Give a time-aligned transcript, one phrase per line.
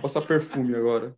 [0.00, 1.16] Passar perfume agora.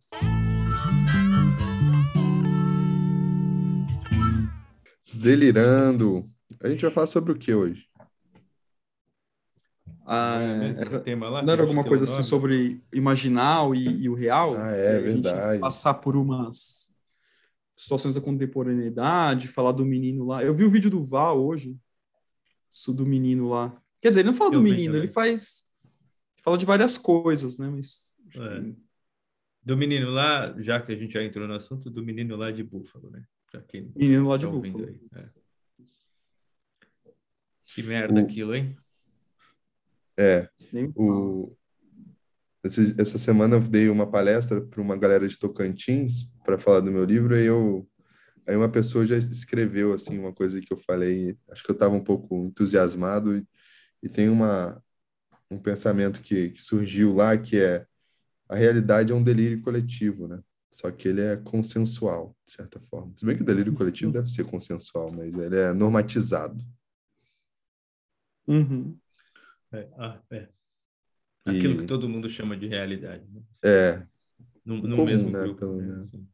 [5.13, 6.29] Delirando.
[6.63, 7.85] A gente vai falar sobre o que hoje?
[10.05, 14.09] Ah, É, era- tema lá, não era alguma coisa é assim sobre imaginal e, e
[14.09, 14.55] o real?
[14.57, 15.59] Ah, é, gente verdade.
[15.59, 16.93] Passar por umas
[17.77, 20.43] situações da contemporaneidade, falar do menino lá.
[20.43, 21.77] Eu vi o vídeo do Val hoje,
[22.71, 23.75] isso do menino lá.
[24.01, 25.65] Quer dizer, ele não fala Eu do menino, ele faz.
[26.43, 27.69] Fala de várias coisas, né?
[27.69, 28.10] Mas.
[28.31, 28.61] Acho É.
[28.61, 28.75] que-
[29.63, 32.63] Do menino lá, já que a gente já entrou no assunto, do menino lá de
[32.63, 33.23] Búfalo, né?
[33.95, 34.99] Menino lá de tá ouvindo Búfalo.
[35.13, 35.23] aí.
[35.23, 35.29] é.
[37.75, 38.75] Que merda O- aquilo, hein?
[40.17, 40.49] É,
[40.95, 41.55] o...
[42.97, 47.03] essa semana eu dei uma palestra para uma galera de Tocantins para falar do meu
[47.05, 47.87] livro e eu
[48.47, 51.93] aí uma pessoa já escreveu assim uma coisa que eu falei, acho que eu estava
[51.95, 53.47] um pouco entusiasmado e,
[54.03, 54.83] e tem uma
[55.49, 57.85] um pensamento que, que surgiu lá que é
[58.51, 60.39] a realidade é um delírio coletivo, né?
[60.69, 63.13] Só que ele é consensual, de certa forma.
[63.17, 66.63] Se bem que o delírio coletivo deve ser consensual, mas ele é normatizado.
[68.47, 68.97] Uhum.
[69.71, 70.47] É, ah, é.
[71.47, 73.41] E- Aquilo que todo mundo chama de realidade, né?
[73.63, 74.03] É,
[74.65, 75.59] No, no comum, mesmo né, grupo.
[75.59, 76.01] pelo né?
[76.01, 76.27] Assim.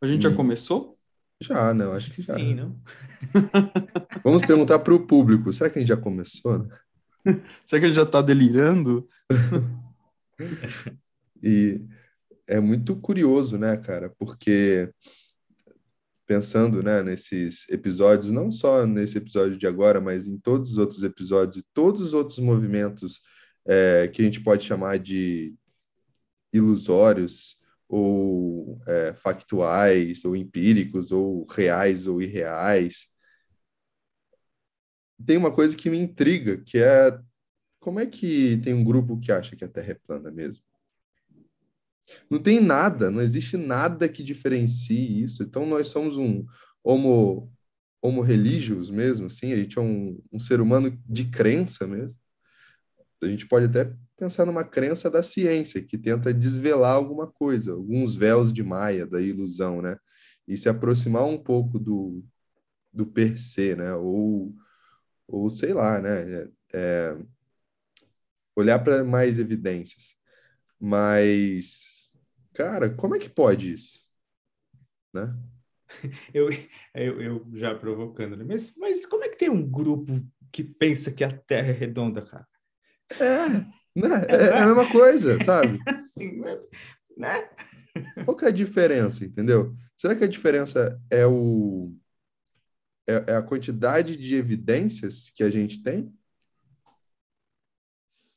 [0.00, 0.36] A gente já Hum.
[0.36, 0.98] começou?
[1.40, 2.34] já, não, acho que já.
[2.36, 2.80] Sim, não?
[4.24, 5.52] Vamos perguntar para o público.
[5.52, 6.58] Será que a gente já começou?
[6.58, 6.78] né?
[7.64, 9.08] Será que ele já tá delirando?
[11.42, 11.80] E
[12.46, 14.10] é muito curioso, né, cara?
[14.18, 14.90] Porque
[16.26, 21.02] pensando, né, nesses episódios, não só nesse episódio de agora, mas em todos os outros
[21.02, 23.22] episódios e todos os outros movimentos
[23.66, 25.54] é, que a gente pode chamar de
[26.52, 33.08] ilusórios ou é, factuais ou empíricos ou reais ou irreais.
[35.24, 37.18] Tem uma coisa que me intriga, que é
[37.80, 40.62] como é que tem um grupo que acha que a Terra é plana mesmo?
[42.30, 45.42] Não tem nada, não existe nada que diferencie isso.
[45.42, 46.44] Então nós somos um
[46.82, 47.52] homo,
[48.00, 52.18] homo religios mesmo, assim, a gente é um, um ser humano de crença mesmo.
[53.22, 58.16] A gente pode até pensar numa crença da ciência, que tenta desvelar alguma coisa, alguns
[58.16, 59.96] véus de Maia, da ilusão, né?
[60.46, 62.24] E se aproximar um pouco do,
[62.92, 63.94] do per se, né?
[63.94, 64.54] Ou,
[65.26, 66.32] ou sei lá, né?
[66.32, 67.16] É, é,
[68.58, 70.16] olhar para mais evidências.
[70.80, 72.12] Mas,
[72.54, 74.00] cara, como é que pode isso?
[75.14, 75.34] Né?
[76.34, 76.50] Eu,
[76.94, 78.44] eu, eu já provocando, né?
[78.46, 82.20] Mas, mas como é que tem um grupo que pensa que a Terra é redonda,
[82.20, 82.46] cara?
[83.18, 83.64] É, né?
[84.28, 85.78] É, é a mesma coisa, sabe?
[85.88, 86.42] Assim,
[87.16, 87.48] né?
[88.22, 89.74] Qual que é a diferença, entendeu?
[89.96, 91.96] Será que a diferença é o
[93.08, 96.12] é, é a quantidade de evidências que a gente tem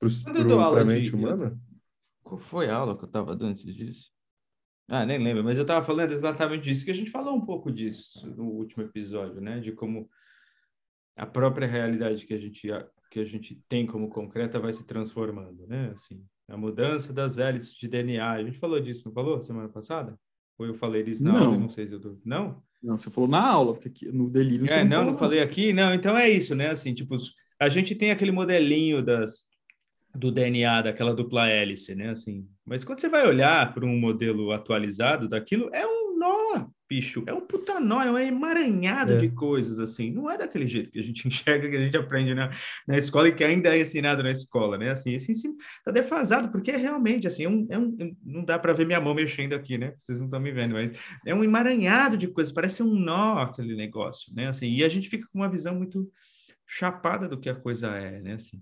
[0.01, 1.59] para aula a de- mente humana?
[2.23, 4.09] Qual foi a aula que eu estava dando antes disso?
[4.89, 7.72] Ah, nem lembro, mas eu estava falando exatamente disso, que a gente falou um pouco
[7.72, 9.59] disso no último episódio, né?
[9.59, 10.09] De como
[11.16, 12.67] a própria realidade que a gente,
[13.09, 15.91] que a gente tem como concreta vai se transformando, né?
[15.94, 18.31] Assim, a mudança das hélices de DNA.
[18.31, 20.17] A gente falou disso, não falou semana passada?
[20.57, 21.45] Ou eu falei isso na Não.
[21.45, 22.17] aula, não sei se eu tô...
[22.25, 22.61] Não?
[22.84, 25.40] Não, você falou na aula, porque aqui, no delírio você É, não, falou, não falei
[25.41, 25.72] aqui.
[25.72, 26.69] Não, então é isso, né?
[26.69, 27.16] Assim, tipo,
[27.59, 29.45] a gente tem aquele modelinho das,
[30.16, 32.09] do DNA, daquela dupla hélice, né?
[32.09, 37.23] Assim, mas quando você vai olhar para um modelo atualizado daquilo, é um nó, bicho.
[37.25, 39.17] É um puta nó, é um emaranhado É.
[39.17, 40.11] de coisas, assim.
[40.11, 42.51] Não é daquele jeito que a gente enxerga, que a gente aprende na,
[42.88, 44.91] na escola e que ainda é ensinado na escola, né?
[44.91, 48.59] Assim, esse ensino tá defasado, porque é realmente, assim, é um, é um- não dá
[48.59, 49.93] para ver minha mão mexendo aqui, né?
[49.97, 50.91] Vocês não estão me vendo, mas
[51.25, 54.49] é um emaranhado de coisas, parece um nó aquele negócio, né?
[54.49, 56.11] Assim, e a gente fica com uma visão muito
[56.67, 58.33] chapada do que a coisa é, né?
[58.33, 58.61] Assim,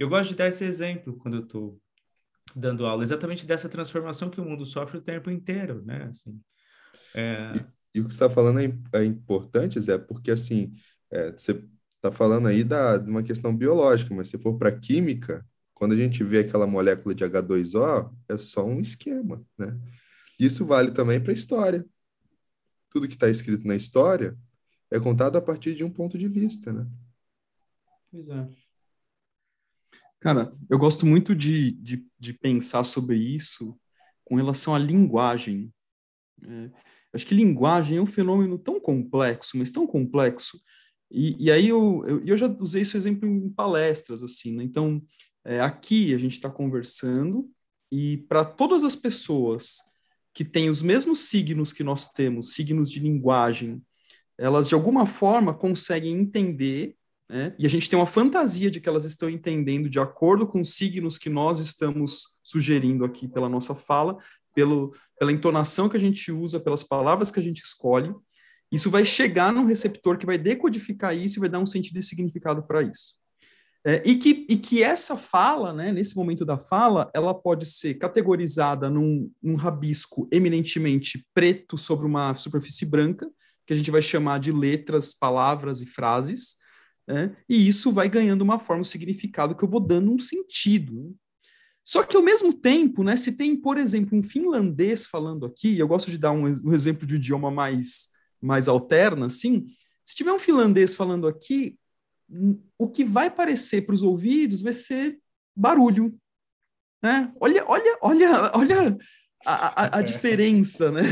[0.00, 1.78] eu gosto de dar esse exemplo quando eu estou
[2.56, 6.04] dando aula, exatamente dessa transformação que o mundo sofre o tempo inteiro, né?
[6.04, 6.40] Assim,
[7.14, 10.72] é, E o que você está falando é, é importante, Zé, porque assim,
[11.10, 11.62] é, você
[11.94, 15.96] está falando aí da, de uma questão biológica, mas se for para química, quando a
[15.96, 19.78] gente vê aquela molécula de H2O, é só um esquema, né?
[20.38, 21.84] Isso vale também para a história.
[22.88, 24.34] Tudo que está escrito na história
[24.90, 26.86] é contado a partir de um ponto de vista, né?
[28.10, 28.48] pois é.
[30.20, 33.74] Cara, eu gosto muito de, de, de pensar sobre isso
[34.24, 35.72] com relação à linguagem.
[36.42, 36.70] É,
[37.14, 40.60] acho que linguagem é um fenômeno tão complexo, mas tão complexo.
[41.10, 44.62] E, e aí eu, eu, eu já usei esse exemplo em palestras, assim, né?
[44.62, 45.02] Então,
[45.44, 47.50] é, aqui a gente está conversando
[47.90, 49.78] e para todas as pessoas
[50.34, 53.82] que têm os mesmos signos que nós temos, signos de linguagem,
[54.38, 56.96] elas de alguma forma conseguem entender
[57.30, 57.54] né?
[57.56, 60.74] e a gente tem uma fantasia de que elas estão entendendo de acordo com os
[60.74, 64.18] signos que nós estamos sugerindo aqui pela nossa fala,
[64.52, 68.12] pelo, pela entonação que a gente usa, pelas palavras que a gente escolhe,
[68.72, 72.02] isso vai chegar num receptor que vai decodificar isso e vai dar um sentido e
[72.02, 73.14] significado para isso.
[73.86, 77.94] É, e, que, e que essa fala, né, nesse momento da fala, ela pode ser
[77.94, 83.30] categorizada num, num rabisco eminentemente preto sobre uma superfície branca,
[83.64, 86.56] que a gente vai chamar de letras, palavras e frases,
[87.06, 91.16] né, e isso vai ganhando uma forma, um significado que eu vou dando um sentido.
[91.84, 95.88] Só que ao mesmo tempo, né, se tem, por exemplo, um finlandês falando aqui, eu
[95.88, 98.08] gosto de dar um, um exemplo de um idioma mais,
[98.40, 99.66] mais alterno, assim,
[100.04, 101.78] se tiver um finlandês falando aqui,
[102.78, 105.18] o que vai parecer para os ouvidos vai ser
[105.54, 106.16] barulho.
[107.02, 107.32] Né?
[107.40, 108.98] Olha, olha, olha, olha
[109.44, 111.02] a, a, a diferença, né?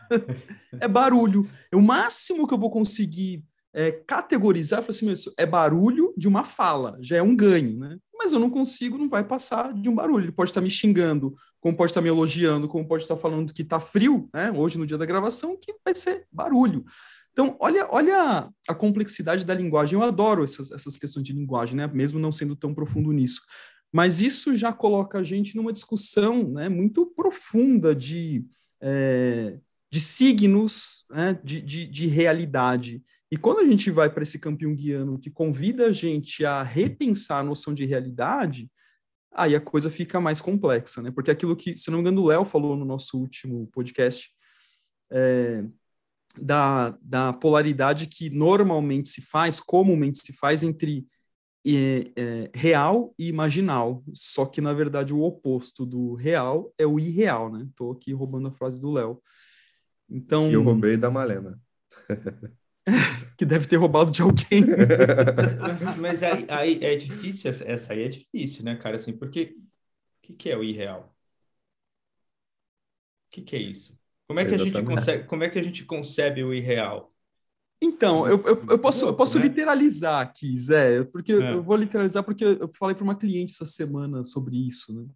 [0.80, 1.48] é barulho.
[1.72, 7.16] O máximo que eu vou conseguir é, categorizar, assim, é barulho de uma fala, já
[7.16, 7.98] é um ganho, né?
[8.16, 10.24] Mas eu não consigo, não vai passar de um barulho.
[10.24, 13.62] Ele pode estar me xingando, como pode estar me elogiando, como pode estar falando que
[13.62, 14.50] está frio, né?
[14.50, 16.84] Hoje no dia da gravação, que vai ser barulho.
[17.32, 19.96] Então, olha, olha a complexidade da linguagem.
[19.96, 21.86] Eu adoro essas, essas questões de linguagem, né?
[21.86, 23.42] mesmo não sendo tão profundo nisso.
[23.92, 28.44] Mas isso já coloca a gente numa discussão né, muito profunda de,
[28.80, 29.58] é,
[29.90, 33.02] de signos, né, de, de, de realidade.
[33.30, 37.40] E quando a gente vai para esse campeão guiano que convida a gente a repensar
[37.40, 38.70] a noção de realidade,
[39.32, 41.10] aí a coisa fica mais complexa, né?
[41.10, 44.30] Porque aquilo que, se não me engano, o Léo falou no nosso último podcast,
[45.10, 45.64] é,
[46.40, 51.06] da, da polaridade que normalmente se faz, comumente se faz entre
[51.66, 56.98] é, é, real e imaginal, só que na verdade o oposto do real é o
[56.98, 57.66] irreal, né?
[57.68, 59.20] Estou aqui roubando a frase do Léo.
[60.08, 61.60] Então que eu roubei da Malena.
[63.36, 64.64] que deve ter roubado de alguém.
[65.60, 68.96] mas, mas, aí, aí, é difícil, essa aí é difícil, né, cara?
[68.96, 69.56] Assim, porque
[70.22, 71.14] o que, que é o irreal?
[73.26, 73.98] O que, que é isso?
[74.26, 74.76] Como é que Exatamente.
[74.76, 77.14] a gente consegue, como é que a gente concebe o irreal?
[77.80, 79.44] Então, eu, eu, eu posso, eu posso né?
[79.44, 81.54] literalizar aqui, Zé, porque é.
[81.54, 85.06] eu vou literalizar porque eu falei para uma cliente essa semana sobre isso, né?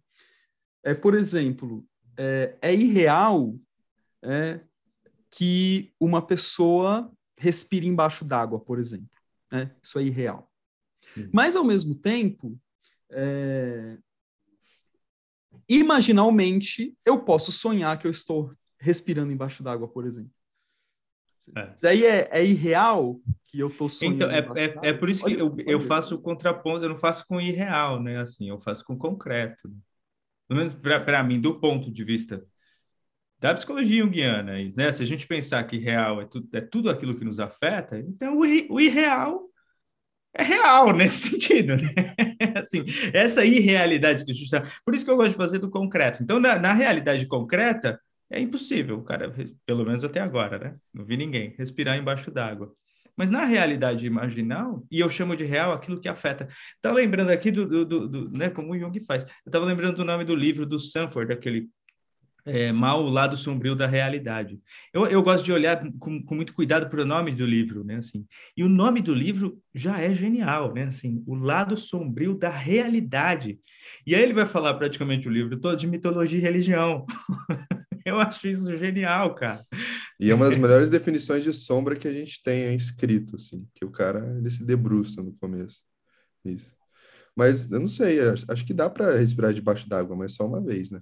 [0.85, 1.85] É, por exemplo,
[2.17, 3.55] é, é irreal
[4.21, 4.59] é,
[5.35, 9.09] que uma pessoa respire embaixo d'água, por exemplo.
[9.51, 9.75] Né?
[9.81, 10.51] Isso é irreal.
[11.17, 11.29] Hum.
[11.33, 12.59] Mas, ao mesmo tempo,
[13.09, 13.97] é,
[15.67, 20.31] imaginalmente, eu posso sonhar que eu estou respirando embaixo d'água, por exemplo.
[21.55, 21.73] É.
[21.75, 24.15] Isso aí é, é, irreal que eu tô sonhando.
[24.15, 27.25] Então, é, é, é, por isso que eu, eu faço o contraponto, eu não faço
[27.27, 28.19] com irreal, né?
[28.19, 29.69] Assim, eu faço com concreto.
[30.47, 32.45] Pelo menos para mim, do ponto de vista
[33.43, 34.89] da psicologia junguiana, né?
[34.93, 38.37] Se a gente pensar que real é tudo, é tudo aquilo que nos afeta, então
[38.37, 39.49] o, o irreal
[40.33, 41.89] é real nesse sentido, né?
[42.55, 44.65] assim, essa irrealidade que a gente está...
[44.85, 46.23] Por isso que eu gosto de fazer do concreto.
[46.23, 47.99] Então, na, na realidade concreta,
[48.31, 49.33] é impossível, cara,
[49.65, 50.75] pelo menos até agora, né?
[50.93, 52.73] Não vi ninguém respirar embaixo d'água.
[53.15, 56.47] Mas na realidade imaginal, e eu chamo de real aquilo que afeta.
[56.81, 59.23] Tá lembrando aqui do, do, do, do né, como o Jung faz.
[59.23, 61.69] Eu estava lembrando do nome do livro do Sanford, aquele
[62.45, 64.59] é, Mal o Lado Sombrio da Realidade.
[64.93, 67.97] Eu, eu gosto de olhar com, com, muito cuidado para o nome do livro, né,
[67.97, 68.25] assim.
[68.55, 73.59] E o nome do livro já é genial, né, assim, O Lado Sombrio da Realidade.
[74.05, 77.05] E aí ele vai falar praticamente o livro todo de mitologia e religião.
[78.05, 79.65] eu acho isso genial, cara.
[80.19, 83.85] E é uma das melhores definições de sombra que a gente tem escrito, assim, que
[83.85, 85.81] o cara ele se debruça no começo.
[86.43, 86.73] Isso.
[87.35, 90.91] Mas eu não sei, acho que dá para respirar debaixo d'água, mas só uma vez,
[90.91, 90.99] né?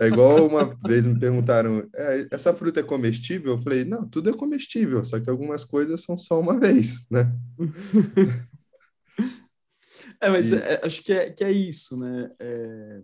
[0.00, 3.52] É, é, igual uma vez me perguntaram: é, essa fruta é comestível?
[3.52, 7.32] Eu falei: não, tudo é comestível, só que algumas coisas são só uma vez, né?
[10.20, 10.56] é, mas e...
[10.56, 12.30] é, acho que é, que é isso, né?
[12.38, 13.02] É...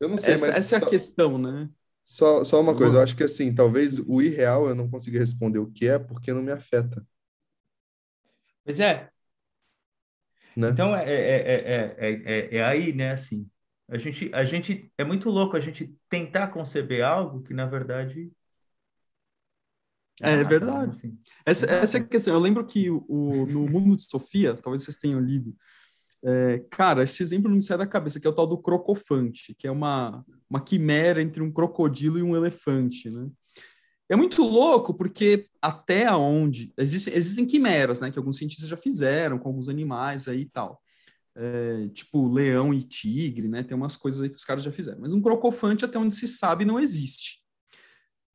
[0.00, 1.68] Eu não sei, essa, mas essa é a questão, né?
[2.02, 5.58] Só, só uma coisa, eu acho que assim, talvez o irreal eu não consiga responder
[5.58, 7.06] o que é porque não me afeta.
[8.64, 9.10] Pois é,
[10.56, 10.70] né?
[10.70, 13.48] Então, é, é, é, é, aí, né, assim,
[13.88, 18.30] a gente, a gente, é muito louco a gente tentar conceber algo que, na verdade...
[20.22, 20.96] É, é verdade.
[20.96, 21.18] Assim.
[21.46, 22.34] Essa, essa é a questão.
[22.34, 25.56] Eu lembro que o, no Mundo de Sofia, talvez vocês tenham lido,
[26.22, 29.54] é, cara, esse exemplo não me sai da cabeça, que é o tal do crocofante,
[29.54, 33.28] que é uma, uma quimera entre um crocodilo e um elefante, né?
[34.10, 39.38] É muito louco porque até onde existem, existem quimeras, né, que alguns cientistas já fizeram
[39.38, 40.82] com alguns animais aí e tal.
[41.36, 43.62] É, tipo leão e tigre, né?
[43.62, 45.00] Tem umas coisas aí que os caras já fizeram.
[45.00, 47.40] Mas um crocofante, até onde se sabe, não existe.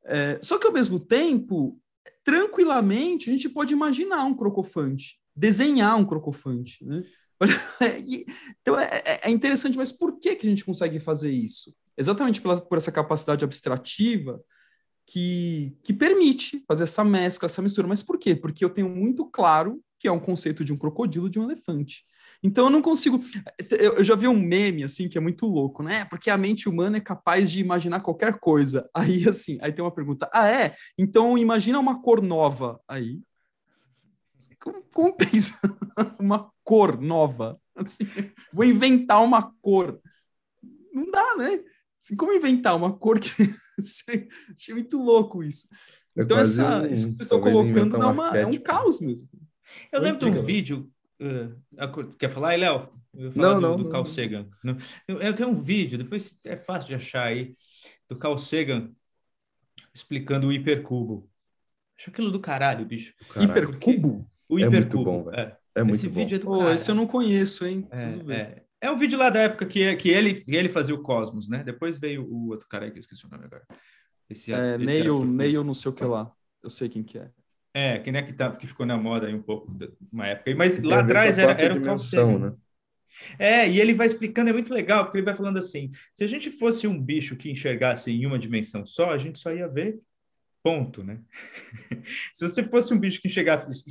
[0.06, 1.78] É, só que ao mesmo tempo,
[2.24, 7.04] tranquilamente a gente pode imaginar um crocofante, desenhar um crocofante, né?
[8.62, 11.76] então é, é, é, interessante, mas por que, que a gente consegue fazer isso?
[11.98, 14.42] Exatamente pela, por essa capacidade abstrativa
[15.06, 17.86] que, que permite fazer essa mescla, essa mistura.
[17.86, 18.34] Mas por quê?
[18.34, 22.04] Porque eu tenho muito claro que é um conceito de um crocodilo de um elefante.
[22.42, 23.24] Então eu não consigo.
[23.70, 26.04] Eu já vi um meme assim que é muito louco, né?
[26.04, 28.88] Porque a mente humana é capaz de imaginar qualquer coisa.
[28.94, 30.74] Aí assim, aí tem uma pergunta: ah, é?
[30.98, 33.20] Então imagina uma cor nova aí.
[34.60, 35.58] Como, como pensa
[36.18, 37.58] uma cor nova?
[37.74, 38.06] Assim,
[38.52, 40.00] vou inventar uma cor.
[40.92, 41.62] Não dá, né?
[42.02, 43.30] Assim, como inventar uma cor que.
[44.56, 45.68] Achei muito louco isso.
[46.16, 49.28] É então, essa, um, isso que vocês estão colocando é, uma, é um caos mesmo.
[49.92, 50.90] Eu lembro de um vídeo.
[51.20, 52.88] Uh, quer falar aí, Léo?
[53.34, 53.76] Não, do, não.
[53.76, 54.48] Do Carl Sagan.
[54.62, 54.76] Não.
[55.08, 57.56] Eu, eu tenho um vídeo, depois é fácil de achar aí,
[58.08, 58.90] do Carl Sagan
[59.94, 61.28] explicando o hipercubo.
[61.98, 63.14] Acho aquilo do caralho, bicho.
[63.30, 63.50] Caralho.
[63.50, 64.30] Hipercubo?
[64.48, 64.76] O hipercubo.
[64.76, 65.38] É muito bom, velho.
[65.38, 65.58] É.
[65.76, 66.14] é muito Esse bom.
[66.14, 67.82] vídeo é do oh, Esse eu não conheço, hein?
[67.82, 68.34] Preciso é, ver.
[68.34, 68.65] É.
[68.80, 71.64] é um vídeo lá da época que, que ele, ele fazia o Cosmos, né?
[71.64, 73.64] Depois veio o outro cara aí que eu esqueci o nome agora.
[74.28, 76.30] Esse, é, esse Neil, Neil não sei o que lá.
[76.62, 77.30] Eu sei quem que é.
[77.72, 79.70] É, quem é que, tá, que ficou na moda aí um pouco,
[80.10, 80.54] uma época.
[80.54, 81.98] Mas lá atrás era, era o Carl
[82.38, 82.54] né?
[83.38, 86.26] É, e ele vai explicando, é muito legal, porque ele vai falando assim: se a
[86.26, 89.98] gente fosse um bicho que enxergasse em uma dimensão só, a gente só ia ver
[90.62, 91.20] ponto, né?
[92.34, 93.84] se você fosse um bicho que enxergasse,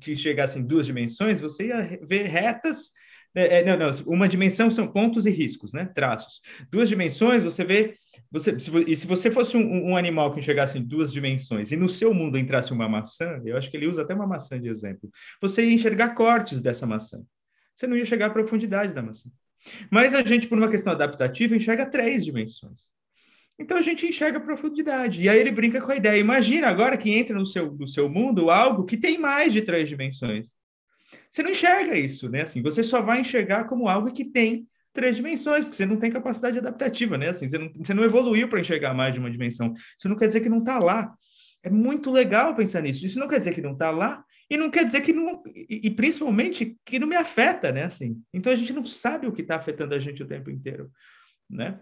[0.00, 2.92] que enxergasse em duas dimensões, você ia ver retas
[3.34, 5.88] é, é, não, não, uma dimensão são pontos e riscos, né?
[5.94, 6.40] Traços.
[6.70, 7.94] Duas dimensões, você vê.
[8.30, 11.76] Você, se, e se você fosse um, um, animal que enxergasse em duas dimensões e
[11.76, 14.68] no seu mundo entrasse uma maçã, eu acho que ele usa até uma maçã de
[14.68, 15.10] exemplo,
[15.40, 17.22] você ia enxergar cortes dessa maçã.
[17.74, 19.30] Você não ia chegar à profundidade da maçã.
[19.90, 22.88] Mas a gente, por uma questão adaptativa, enxerga três dimensões.
[23.58, 25.22] Então a gente enxerga a profundidade.
[25.22, 26.18] E aí ele brinca com a ideia.
[26.18, 29.88] Imagina agora que entra no seu, no seu mundo algo que tem mais de três
[29.88, 30.48] dimensões.
[31.30, 32.42] Você não enxerga isso, né?
[32.42, 36.10] Assim, você só vai enxergar como algo que tem três dimensões, porque você não tem
[36.10, 37.28] capacidade adaptativa, né?
[37.28, 39.72] Assim, você não, você não evoluiu para enxergar mais de uma dimensão.
[39.96, 41.14] Isso não quer dizer que não está lá.
[41.62, 43.04] É muito legal pensar nisso.
[43.04, 45.82] Isso não quer dizer que não está lá e não quer dizer que não e,
[45.84, 47.84] e, principalmente que não me afeta, né?
[47.84, 50.90] Assim, então a gente não sabe o que está afetando a gente o tempo inteiro,
[51.48, 51.78] né?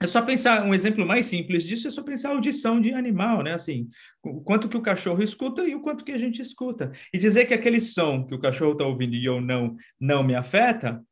[0.00, 3.42] É só pensar, um exemplo mais simples disso é só pensar a audição de animal,
[3.42, 3.54] né?
[3.54, 3.88] Assim,
[4.22, 6.92] o quanto que o cachorro escuta e o quanto que a gente escuta.
[7.12, 10.34] E dizer que aquele som que o cachorro está ouvindo e eu não, não me
[10.34, 11.02] afeta,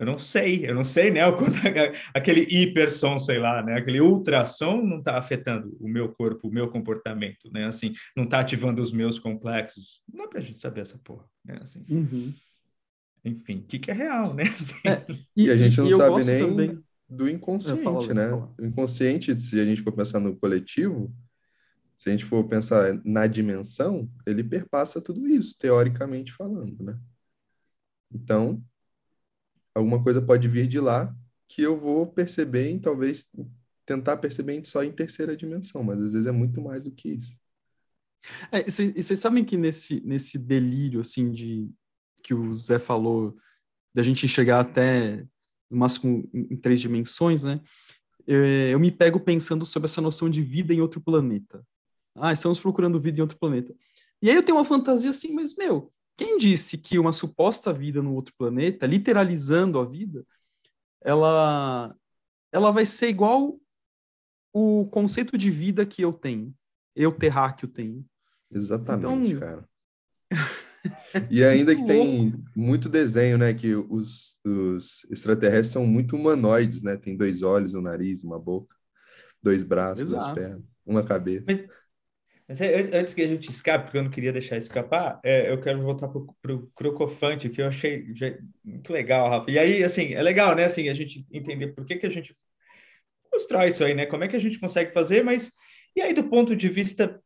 [0.00, 1.24] eu não sei, eu não sei, né?
[1.24, 1.60] O quanto
[2.12, 3.74] aquele hipersom, sei lá, né?
[3.74, 7.66] Aquele ultrassom não está afetando o meu corpo, o meu comportamento, né?
[7.66, 10.02] Assim, não está ativando os meus complexos.
[10.12, 11.58] Não é para a gente saber essa porra, né?
[11.62, 12.34] Assim, uhum.
[13.24, 14.42] Enfim, o que, que é real, né?
[14.50, 16.40] Assim, é, e, e, a gente não sabe nem...
[16.40, 16.83] Também
[17.14, 18.32] do inconsciente, né?
[18.58, 21.14] O inconsciente, se a gente for pensar no coletivo,
[21.96, 26.98] se a gente for pensar na dimensão, ele perpassa tudo isso, teoricamente falando, né?
[28.12, 28.62] Então,
[29.74, 31.14] alguma coisa pode vir de lá
[31.48, 33.28] que eu vou perceber em talvez
[33.86, 37.38] tentar perceber só em terceira dimensão, mas às vezes é muito mais do que isso.
[38.50, 41.70] É, e vocês sabem que nesse, nesse delírio, assim, de
[42.22, 43.36] que o Zé falou,
[43.92, 45.26] da gente enxergar até
[45.74, 47.60] no máximo em três dimensões, né?
[48.26, 51.62] Eu me pego pensando sobre essa noção de vida em outro planeta.
[52.14, 53.74] Ah, estamos procurando vida em outro planeta.
[54.22, 58.00] E aí eu tenho uma fantasia assim, mas, meu, quem disse que uma suposta vida
[58.00, 60.24] no outro planeta, literalizando a vida,
[61.02, 61.94] ela,
[62.50, 63.58] ela vai ser igual
[64.52, 66.54] o conceito de vida que eu tenho,
[66.94, 68.06] eu terráqueo tenho.
[68.50, 69.68] Exatamente, então, cara.
[71.30, 73.54] E ainda que tem muito desenho, né?
[73.54, 76.96] Que os, os extraterrestres são muito humanoides, né?
[76.96, 78.74] Tem dois olhos, um nariz, uma boca,
[79.42, 80.24] dois braços, Exato.
[80.24, 81.44] duas pernas, uma cabeça.
[81.46, 81.64] Mas,
[82.46, 85.60] mas, é, antes que a gente escape, porque eu não queria deixar escapar, é, eu
[85.60, 88.04] quero voltar para o crocofante, que eu achei
[88.62, 89.50] muito legal, Rafa.
[89.50, 90.64] E aí, assim, é legal, né?
[90.64, 92.36] Assim, a gente entender por que, que a gente
[93.30, 94.06] constrói isso aí, né?
[94.06, 95.52] Como é que a gente consegue fazer, mas
[95.96, 97.22] e aí, do ponto de vista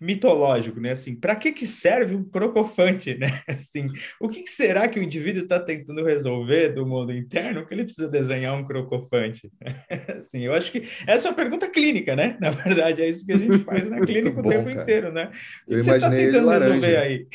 [0.00, 0.92] mitológico, né?
[0.92, 3.40] Assim, para que que serve um crocofante, né?
[3.48, 3.86] Assim,
[4.20, 7.84] o que, que será que o indivíduo está tentando resolver do mundo interno que ele
[7.84, 9.50] precisa desenhar um crocofante?
[10.16, 12.36] Assim, eu acho que essa é uma pergunta clínica, né?
[12.40, 14.82] Na verdade, é isso que a gente faz na clínica bom, o tempo cara.
[14.82, 15.32] inteiro, né?
[15.66, 17.26] O eu tá imaginei tá laranja, aí?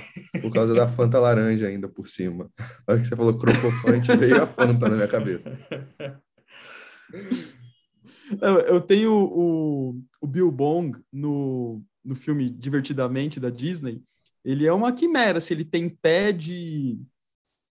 [0.42, 2.50] por causa da Fanta laranja ainda por cima.
[2.58, 5.52] Na hora que você falou crocofante, veio a Fanta na minha cabeça.
[8.68, 14.04] Eu tenho o, o Bill Bong no no filme Divertidamente da Disney,
[14.44, 17.00] ele é uma quimera, se ele tem pé de.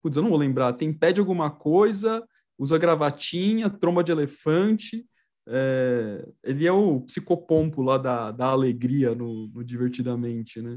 [0.02, 2.26] Putz, eu não vou lembrar, tem pé de alguma coisa,
[2.58, 5.06] usa gravatinha, tromba de elefante,
[5.48, 10.76] é, ele é o psicopompo lá da, da alegria no, no Divertidamente, né?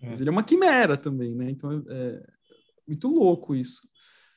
[0.00, 0.08] É.
[0.08, 1.50] Mas ele é uma quimera também, né?
[1.50, 2.22] Então é, é
[2.86, 3.80] muito louco isso.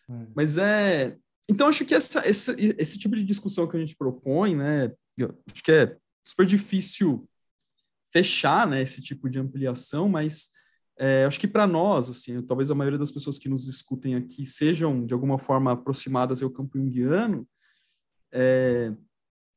[0.10, 0.28] É.
[0.36, 1.18] Mas é.
[1.48, 4.94] Então, acho que essa, essa, esse tipo de discussão que a gente propõe, né?
[5.52, 7.28] acho que é super difícil
[8.14, 10.52] fechar né, esse tipo de ampliação, mas
[10.98, 14.46] é, acho que para nós, assim, talvez a maioria das pessoas que nos escutem aqui
[14.46, 17.48] sejam de alguma forma aproximadas ao campo junguiano,
[18.32, 18.94] é,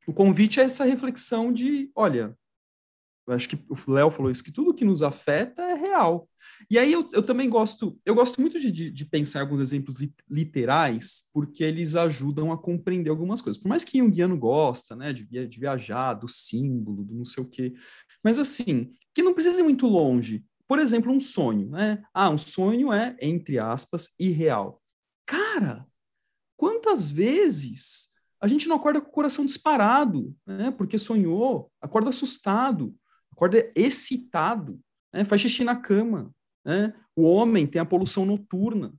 [0.06, 2.36] o convite é essa reflexão de, olha,
[3.28, 6.28] acho que o Léo falou isso, que tudo que nos afeta é real.
[6.70, 9.96] E aí eu, eu também gosto, eu gosto muito de, de, pensar alguns exemplos
[10.28, 13.60] literais, porque eles ajudam a compreender algumas coisas.
[13.60, 17.48] Por mais que Jungiano gosta, né, de, de viajar, do símbolo, do não sei o
[17.48, 17.74] quê,
[18.22, 20.44] mas assim, que não precisa ir muito longe.
[20.68, 22.02] Por exemplo, um sonho, né?
[22.12, 24.82] Ah, um sonho é, entre aspas, irreal.
[25.24, 25.86] Cara,
[26.56, 28.08] quantas vezes
[28.40, 30.70] a gente não acorda com o coração disparado, né?
[30.70, 32.94] Porque sonhou, acorda assustado,
[33.30, 34.80] acorda excitado,
[35.16, 35.24] né?
[35.24, 36.30] faz xixi na cama.
[36.64, 36.92] Né?
[37.14, 38.92] O homem tem a poluição noturna,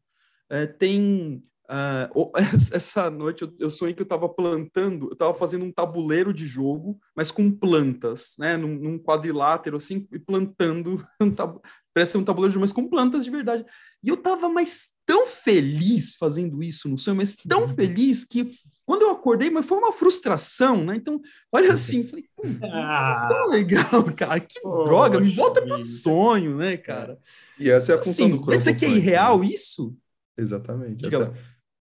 [0.50, 2.32] é, tem Uh,
[2.74, 6.46] essa noite eu, eu sonhei que eu estava plantando, eu estava fazendo um tabuleiro de
[6.46, 8.56] jogo, mas com plantas, né?
[8.56, 11.60] Num, num quadrilátero, assim, e plantando, um tab...
[11.94, 13.66] parece um tabuleiro de jogo, mas com plantas de verdade.
[14.02, 17.76] E eu estava mais tão feliz fazendo isso no sonho, mas tão uhum.
[17.76, 20.96] feliz que quando eu acordei, mas foi uma frustração, né?
[20.96, 22.24] Então, olha assim, falei,
[22.63, 27.20] ah, tão legal, cara, que Poxa, droga, me volta para sonho, né, cara?
[27.60, 28.63] E essa é a função assim, do crocofante.
[28.63, 29.48] Você que é irreal né?
[29.48, 29.94] isso?
[30.38, 31.06] Exatamente.
[31.06, 31.34] Essa...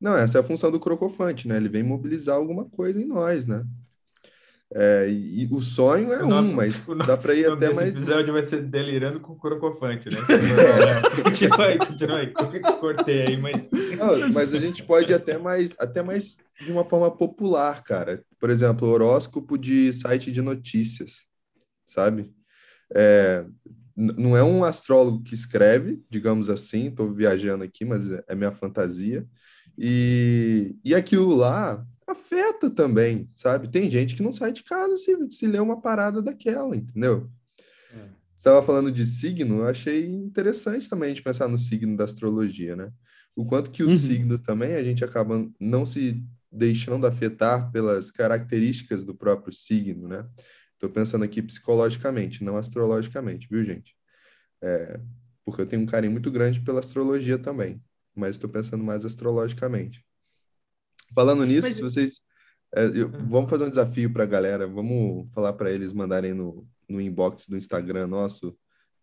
[0.01, 1.57] Não, essa é a função do crocofante, né?
[1.57, 3.63] Ele vem mobilizar alguma coisa em nós, né?
[4.74, 7.89] É, e, o sonho é nome, um, mas nome, dá para ir até mais.
[7.89, 10.17] Esse episódio vai ser delirando com o crocofante, né?
[11.24, 12.34] continua aí, continua aí.
[12.79, 13.69] Cortei aí, mas.
[13.72, 18.24] Não, mas a gente pode ir até mais, até mais de uma forma popular, cara.
[18.39, 21.25] Por exemplo, horóscopo de site de notícias,
[21.86, 22.31] sabe?
[22.93, 23.45] É,
[23.95, 28.51] não é um astrólogo que escreve, digamos assim, estou viajando aqui, mas é, é minha
[28.51, 29.25] fantasia.
[29.77, 33.67] E, e aquilo lá afeta também, sabe?
[33.67, 37.29] Tem gente que não sai de casa se, se lê uma parada daquela, entendeu?
[37.91, 37.98] É.
[37.98, 42.03] Você estava falando de signo, eu achei interessante também a gente pensar no signo da
[42.03, 42.91] astrologia, né?
[43.35, 43.98] O quanto que o uhum.
[43.98, 50.25] signo também a gente acaba não se deixando afetar pelas características do próprio signo, né?
[50.74, 53.96] Estou pensando aqui psicologicamente, não astrologicamente, viu, gente?
[54.61, 55.00] É,
[55.44, 57.81] porque eu tenho um carinho muito grande pela astrologia também,
[58.15, 60.05] mas estou pensando mais astrologicamente.
[61.16, 61.78] Falando nisso, Mas...
[61.78, 62.22] se vocês.
[62.75, 63.28] É, eu, hum.
[63.30, 67.48] vamos fazer um desafio para a galera, vamos falar para eles mandarem no, no inbox
[67.48, 68.56] do Instagram nosso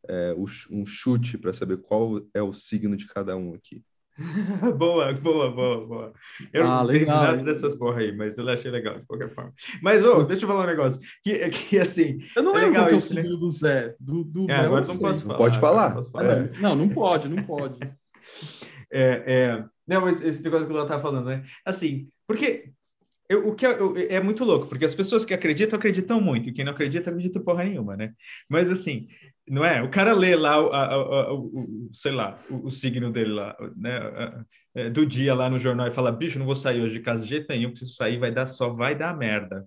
[0.09, 0.35] é,
[0.70, 3.83] um chute para saber qual é o signo de cada um aqui.
[4.77, 6.12] boa, boa, boa, boa.
[6.53, 9.55] Eu ah, não legal, nada dessas porra aí, mas eu achei legal de qualquer forma.
[9.81, 11.01] Mas, ô, deixa eu falar um negócio.
[11.22, 12.18] Que, que assim.
[12.37, 13.37] Eu não é lembro qual é o signo né?
[13.38, 13.94] do Zé.
[13.98, 15.38] Do, do é, agora não posso falar.
[15.38, 15.94] Pode falar.
[15.94, 16.25] Não, falar.
[16.27, 16.53] É.
[16.59, 17.79] não, não pode, não pode.
[18.92, 21.42] é, é, não, mas esse negócio que o Léo tá falando, né?
[21.64, 22.72] Assim, porque
[23.28, 26.52] eu, o que eu, é, muito louco, porque as pessoas que acreditam, acreditam muito, e
[26.52, 28.12] quem não acredita, acredita porra nenhuma, né?
[28.48, 29.09] Mas assim,
[29.48, 29.83] não é?
[29.83, 33.57] O cara lê lá, o, a, a, o sei lá, o, o, signo dele lá,
[33.76, 34.44] né?
[34.74, 37.24] É, do dia lá no jornal e fala, bicho, não vou sair hoje de casa
[37.24, 39.66] de jeito nenhum, preciso sair, vai dar, só vai dar merda.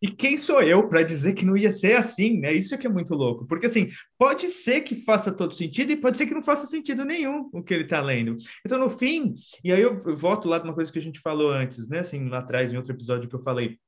[0.00, 2.52] E quem sou eu para dizer que não ia ser assim, né?
[2.52, 5.96] Isso é que é muito louco, porque assim, pode ser que faça todo sentido e
[5.96, 8.36] pode ser que não faça sentido nenhum o que ele está lendo.
[8.64, 9.34] Então, no fim,
[9.64, 12.00] e aí eu, volto lá de uma coisa que a gente falou antes, né?
[12.00, 13.78] Assim, lá atrás, em outro episódio que eu falei,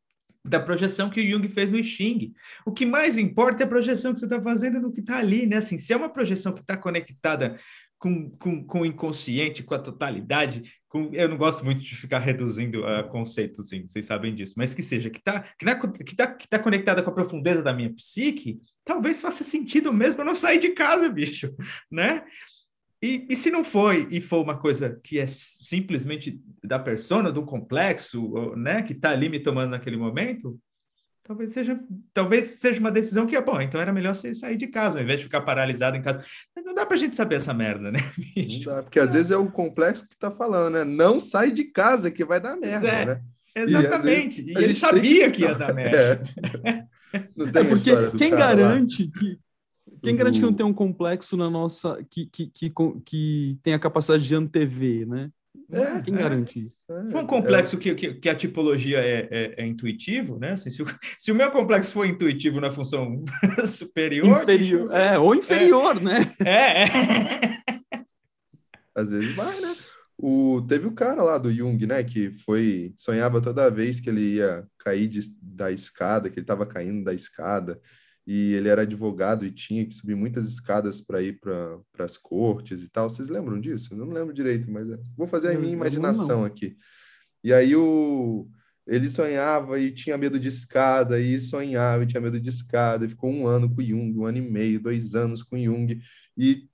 [0.44, 2.32] da projeção que o Jung fez no I Ching.
[2.64, 5.46] O que mais importa é a projeção que você está fazendo no que está ali,
[5.46, 5.56] né?
[5.56, 7.58] Assim, se é uma projeção que está conectada
[8.00, 12.18] com, com, com o inconsciente, com a totalidade, com, eu não gosto muito de ficar
[12.18, 16.26] reduzindo uh, conceitos, assim, vocês sabem disso, mas que seja, que está que, que tá,
[16.26, 20.34] que tá conectada com a profundeza da minha psique, talvez faça sentido mesmo eu não
[20.34, 21.54] sair de casa, bicho,
[21.90, 22.24] né?
[23.02, 27.44] E, e se não foi, e for uma coisa que é simplesmente da persona, do
[27.44, 30.58] complexo, né, que está ali me tomando naquele momento,
[31.30, 31.80] talvez seja,
[32.12, 35.04] talvez seja uma decisão que é bom, então era melhor você sair de casa, ao
[35.04, 36.24] invés de ficar paralisado em casa.
[36.56, 38.00] Não dá pra gente saber essa merda, né?
[38.36, 40.84] Não dá, porque às vezes é o complexo que tá falando, né?
[40.84, 43.22] Não sai de casa que vai dar merda, é, né?
[43.54, 44.42] Exatamente.
[44.42, 45.36] E, e ele sabia que...
[45.36, 45.42] que...
[45.42, 46.20] ia dar merda.
[46.64, 46.84] É.
[47.36, 49.20] Não tem é porque quem garante lá.
[49.20, 49.38] que
[50.00, 52.72] quem garante que não tem um complexo na nossa que, que, que,
[53.04, 55.28] que tem a capacidade de antever, né?
[55.72, 56.80] É, Quem é, garante isso?
[56.88, 60.52] É, um complexo que, que, que, a tipologia é, é, é intuitivo, né?
[60.52, 63.24] Assim, se, o, se, o, meu complexo for intuitivo na função
[63.66, 64.42] superior.
[64.42, 66.32] Inferior, tipo, é, ou inferior, né?
[66.44, 68.00] É, é.
[68.94, 69.76] Às vezes vai, né?
[70.18, 74.34] O, teve o cara lá do Jung, né, que foi sonhava toda vez que ele
[74.34, 77.80] ia cair de, da escada, que ele estava caindo da escada,
[78.32, 82.80] e ele era advogado e tinha que subir muitas escadas para ir para as cortes
[82.80, 83.10] e tal.
[83.10, 83.92] Vocês lembram disso?
[83.92, 86.76] Eu não lembro direito, mas é, vou fazer a minha imaginação aqui.
[87.42, 88.48] E aí o
[88.86, 93.08] ele sonhava e tinha medo de escada, e sonhava e tinha medo de escada, e
[93.08, 96.00] ficou um ano com Jung, um ano e meio, dois anos com Jung,
[96.36, 96.68] e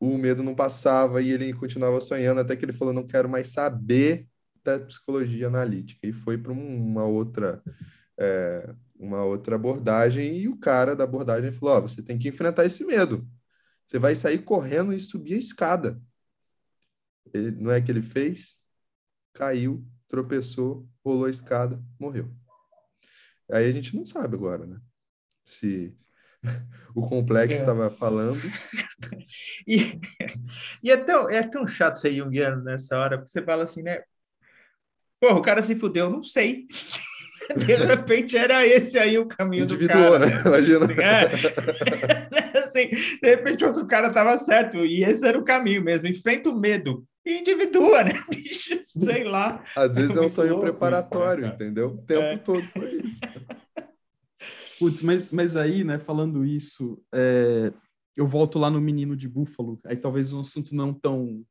[0.00, 3.48] o medo não passava e ele continuava sonhando até que ele falou: não quero mais
[3.48, 4.26] saber
[4.64, 6.06] da psicologia analítica.
[6.06, 7.62] E foi para uma outra.
[8.18, 12.64] É, uma outra abordagem, e o cara da abordagem falou: oh, você tem que enfrentar
[12.64, 13.26] esse medo.
[13.86, 16.00] Você vai sair correndo e subir a escada.
[17.32, 18.62] Ele, não é que ele fez?
[19.32, 22.32] Caiu, tropeçou, rolou a escada, morreu.
[23.50, 24.80] Aí a gente não sabe agora, né?
[25.44, 25.94] Se
[26.94, 27.90] o complexo estava é.
[27.90, 28.40] falando.
[29.66, 30.00] e,
[30.82, 34.02] e é, tão, é tão chato ser junguiano nessa hora, porque você fala assim, né?
[35.20, 36.66] Pô, o cara se fudeu, não sei.
[37.66, 40.26] De repente era esse aí o caminho Individuou, do cara.
[40.26, 40.42] né?
[40.46, 40.86] Imagina.
[41.02, 42.58] É.
[42.74, 46.06] assim, de repente outro cara estava certo e esse era o caminho mesmo.
[46.06, 48.12] Enfrenta o medo e individua, né?
[48.28, 49.64] Bicho, sei lá.
[49.76, 51.88] Às vezes é, um sonho preparatório, isso, né, entendeu?
[51.90, 52.36] O tempo é.
[52.38, 53.20] todo foi isso.
[54.78, 57.72] Putz, mas, mas aí, né, falando isso, é,
[58.16, 61.44] eu volto lá no Menino de Búfalo, aí talvez um assunto não tão,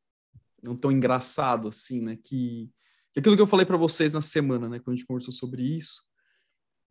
[0.62, 2.70] não tão engraçado assim, né, que
[3.20, 6.04] aquilo que eu falei para vocês na semana, né, quando a gente conversou sobre isso,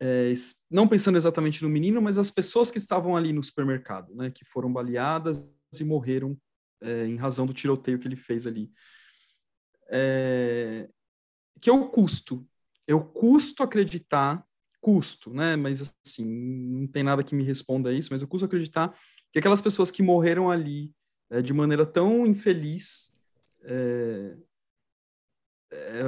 [0.01, 0.33] é,
[0.69, 4.43] não pensando exatamente no menino, mas as pessoas que estavam ali no supermercado, né, que
[4.45, 6.37] foram baleadas e morreram
[6.81, 8.71] é, em razão do tiroteio que ele fez ali.
[9.89, 10.89] É,
[11.61, 12.45] que eu custo,
[12.87, 14.45] eu custo acreditar
[14.83, 15.55] custo, né?
[15.55, 18.93] Mas assim, não tem nada que me responda a isso, mas eu custo acreditar
[19.31, 20.93] que aquelas pessoas que morreram ali
[21.29, 23.13] é, de maneira tão infeliz,
[23.63, 24.35] é, é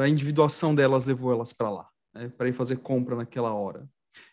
[0.02, 2.30] a individuação delas levou elas para lá, né?
[2.30, 3.88] para ir fazer compra naquela hora.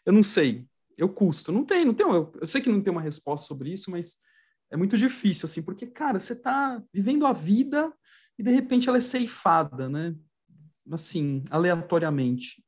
[0.04, 0.66] Eu não sei,
[0.96, 3.72] eu custo, não tem, não tem, eu, eu sei que não tem uma resposta sobre
[3.72, 4.16] isso, mas
[4.70, 7.92] é muito difícil assim, porque cara, você está vivendo a vida
[8.38, 10.14] e de repente ela é ceifada, né?
[10.90, 12.62] Assim, aleatoriamente.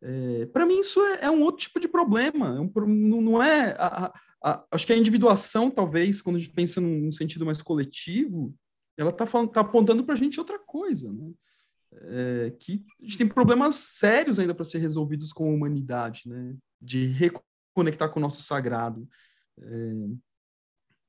[0.00, 2.56] É, para mim, isso é, é, um outro tipo de problema.
[2.56, 3.72] É um, não, é.
[3.78, 7.60] A, a, acho que a individuação, talvez, quando a gente pensa num, num sentido mais
[7.60, 8.54] coletivo,
[8.96, 11.12] ela está tá apontando para a gente outra coisa.
[11.12, 11.32] Né?
[11.90, 16.56] É, que a gente tem problemas sérios ainda para ser resolvidos com a humanidade, né?
[16.80, 19.08] de reconectar com o nosso sagrado.
[19.58, 19.92] É,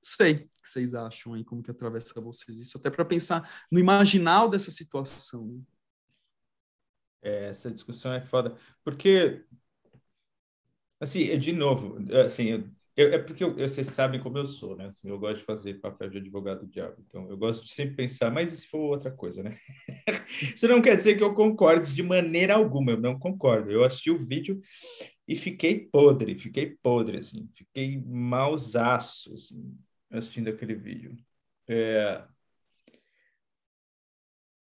[0.01, 3.79] sei o que vocês acham aí, como que atravessa vocês isso, até para pensar no
[3.79, 5.45] imaginal dessa situação.
[5.47, 5.61] Né?
[7.21, 8.57] É, essa discussão é foda.
[8.83, 9.45] Porque,
[10.99, 14.87] assim, de novo, assim, eu, é porque eu, vocês sabem como eu sou, né?
[14.87, 16.97] Assim, eu gosto de fazer papel de advogado do diabo.
[17.07, 19.55] Então, eu gosto de sempre pensar, mas se for outra coisa, né?
[20.53, 23.71] Isso não quer dizer que eu concorde de maneira alguma, eu não concordo.
[23.71, 24.61] Eu assisti o vídeo
[25.25, 29.77] e fiquei podre, fiquei podre, assim, fiquei mausaço, assim,
[30.11, 31.15] assistindo aquele vídeo.
[31.69, 32.21] É...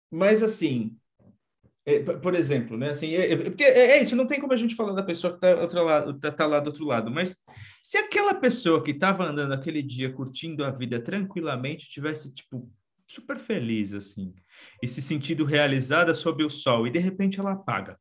[0.10, 0.98] Mas, assim,
[1.86, 2.92] é, por exemplo, né?
[2.92, 5.38] Assim, é, é, porque é, é, isso, não tem como a gente falar da pessoa
[5.38, 7.36] que está tá, tá lá do outro lado, mas
[7.84, 12.72] se aquela pessoa que estava andando aquele dia curtindo a vida tranquilamente tivesse, tipo,
[13.06, 14.34] super feliz, assim,
[14.82, 18.00] e se sentindo realizada sob o sol, e de repente ela apaga.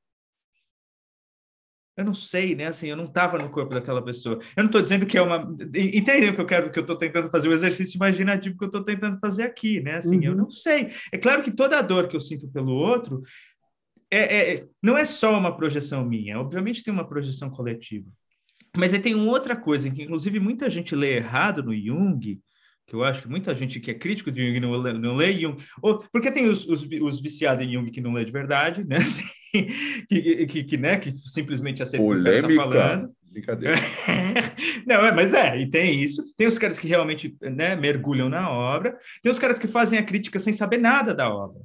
[1.97, 2.69] Eu não sei, né?
[2.69, 4.37] Assim, eu não estava no corpo daquela pessoa.
[4.57, 5.55] Eu não estou dizendo que é uma.
[5.75, 8.69] Entendeu o que eu quero, que eu estou tentando fazer o exercício imaginativo que eu
[8.69, 9.97] estou tentando fazer aqui, né?
[9.97, 10.25] Assim, uhum.
[10.25, 10.91] eu não sei.
[11.13, 13.23] É claro que toda a dor que eu sinto pelo outro
[14.11, 18.09] é, é, não é só uma projeção minha, obviamente tem uma projeção coletiva.
[18.77, 22.41] Mas aí tem uma outra coisa, que inclusive muita gente lê errado no Jung,
[22.87, 25.33] que eu acho que muita gente que é crítico de Jung não lê, não lê
[25.33, 28.85] Jung, ou, porque tem os, os, os, viciados em Jung que não lê de verdade,
[28.85, 28.99] né?
[30.09, 30.99] que, que, que, né?
[30.99, 33.15] que simplesmente aceitam o que o cara tá falando.
[33.31, 33.77] Brincadeira.
[34.87, 36.23] não, é, mas é, e tem isso.
[36.37, 40.03] Tem os caras que realmente né, mergulham na obra, tem os caras que fazem a
[40.03, 41.63] crítica sem saber nada da obra.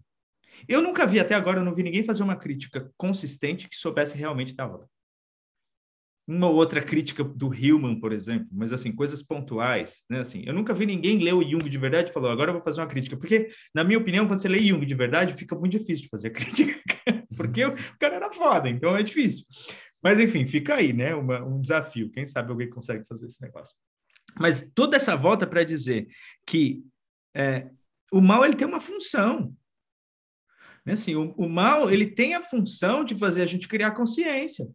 [0.68, 4.18] Eu nunca vi até agora, eu não vi ninguém fazer uma crítica consistente que soubesse
[4.18, 4.88] realmente da obra.
[6.28, 10.20] Uma outra crítica do Hillman, por exemplo, mas assim, coisas pontuais, né?
[10.20, 12.64] Assim, eu nunca vi ninguém ler o Jung de verdade e falou, agora eu vou
[12.64, 15.78] fazer uma crítica, porque na minha opinião, quando você lê Jung de verdade, fica muito
[15.78, 16.82] difícil de fazer crítica,
[17.36, 19.46] porque o cara era foda, então é difícil.
[20.04, 21.16] Mas enfim, fica aí, né?
[21.16, 22.12] Uma, um desafio.
[22.12, 23.76] Quem sabe alguém consegue fazer esse negócio.
[24.40, 26.08] Mas toda essa volta para dizer
[26.46, 26.84] que
[27.36, 27.70] é,
[28.12, 29.56] o mal ele tem uma função.
[30.86, 30.94] Né?
[30.94, 34.68] Assim, o, o mal ele tem a função de fazer a gente criar consciência.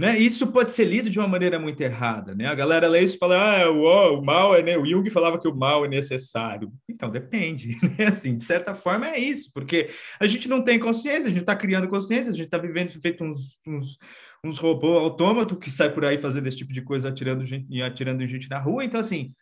[0.00, 0.18] Né?
[0.18, 2.46] Isso pode ser lido de uma maneira muito errada, né?
[2.46, 4.78] A galera lê isso e fala, ah, o, o mal é, né?
[4.78, 6.72] O Jung falava que o mal é necessário.
[6.88, 8.06] Então depende, né?
[8.06, 11.54] Assim, de certa forma é isso, porque a gente não tem consciência, a gente está
[11.54, 13.98] criando consciência, a gente está vivendo feito uns, uns,
[14.42, 18.26] uns robôs autômatos que sai por aí fazendo esse tipo de coisa, atirando gente, atirando
[18.26, 18.82] gente na rua.
[18.82, 19.34] Então, assim,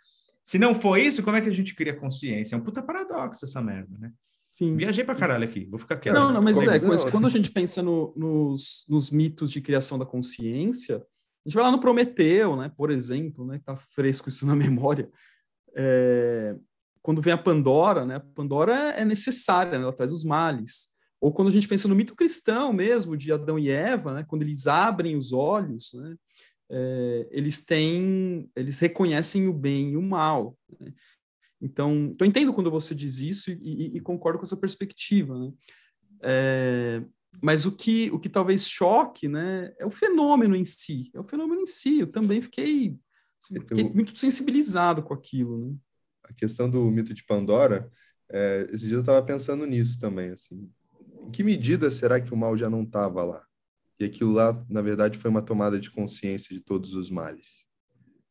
[0.43, 2.57] se não for isso, como é que a gente cria consciência?
[2.57, 4.11] É um puta paradoxo essa merda, né?
[4.51, 4.77] Sim.
[4.77, 6.15] Viajei pra caralho aqui, vou ficar quieto.
[6.15, 9.99] Não, não, mas é, mas quando a gente pensa no, nos, nos mitos de criação
[9.99, 14.47] da consciência, a gente vai lá no Prometeu, né, por exemplo, né, tá fresco isso
[14.47, 15.11] na memória,
[15.77, 16.57] é,
[17.03, 20.89] quando vem a Pandora, né, a Pandora é necessária, né, ela traz os males.
[21.21, 24.43] Ou quando a gente pensa no mito cristão mesmo, de Adão e Eva, né, quando
[24.43, 26.17] eles abrem os olhos, né,
[26.71, 30.57] é, eles têm, eles reconhecem o bem e o mal.
[30.81, 30.93] Né?
[31.61, 35.53] Então, eu entendo quando você diz isso e, e, e concordo com essa perspectiva, né?
[36.23, 37.03] É,
[37.43, 41.11] mas o que, o que talvez choque, né, é o fenômeno em si.
[41.15, 42.01] É o fenômeno em si.
[42.01, 42.97] Eu também fiquei,
[43.47, 45.77] fiquei eu, muito sensibilizado com aquilo, né?
[46.25, 47.91] A questão do mito de Pandora,
[48.31, 50.71] é, esse dia eu estava pensando nisso também, assim.
[51.23, 53.45] Em que medida será que o mal já não estava lá?
[53.99, 57.67] E aquilo lá, na verdade, foi uma tomada de consciência de todos os males.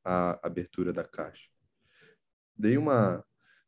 [0.05, 1.49] A abertura da caixa
[2.57, 3.23] dei uma,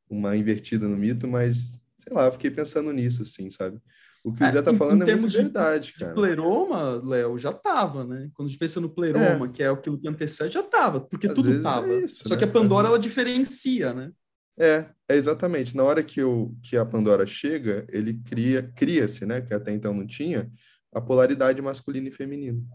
[0.09, 3.79] uma invertida no mito, mas, sei lá, fiquei pensando nisso, assim, sabe?
[4.23, 6.11] O que o é, Zé tá falando é muito de, verdade, cara.
[6.11, 8.29] De pleroma, Léo, já tava, né?
[8.33, 9.49] Quando a gente pensa no pleroma, é.
[9.49, 11.87] que é aquilo que antecede, já tava, porque Às tudo tava.
[11.87, 12.37] É isso, Só né?
[12.37, 14.11] que a Pandora, ela diferencia, né?
[14.59, 15.75] É, é exatamente.
[15.75, 19.39] Na hora que, eu, que a Pandora chega, ele cria, cria-se, né?
[19.39, 20.51] Que até então não tinha,
[20.93, 22.67] a polaridade masculino e feminino.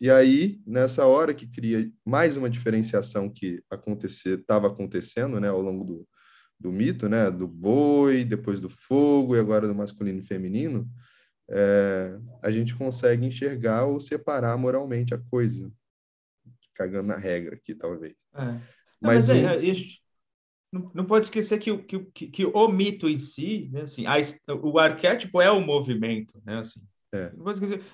[0.00, 3.62] E aí, nessa hora que cria mais uma diferenciação que
[4.26, 6.08] estava acontecendo né, ao longo do,
[6.58, 10.90] do mito, né, do boi, depois do fogo e agora do masculino e feminino,
[11.48, 15.70] é, a gente consegue enxergar ou separar moralmente a coisa.
[16.74, 18.14] Cagando na regra aqui, talvez.
[18.34, 18.44] É.
[18.44, 18.60] Não,
[19.00, 19.72] mas, mas é, é
[20.72, 24.16] não, não, pode esquecer que, que, que, que, o mito em si, né, assim, a,
[24.60, 26.80] o arquétipo é o movimento, né, assim,
[27.14, 27.32] é.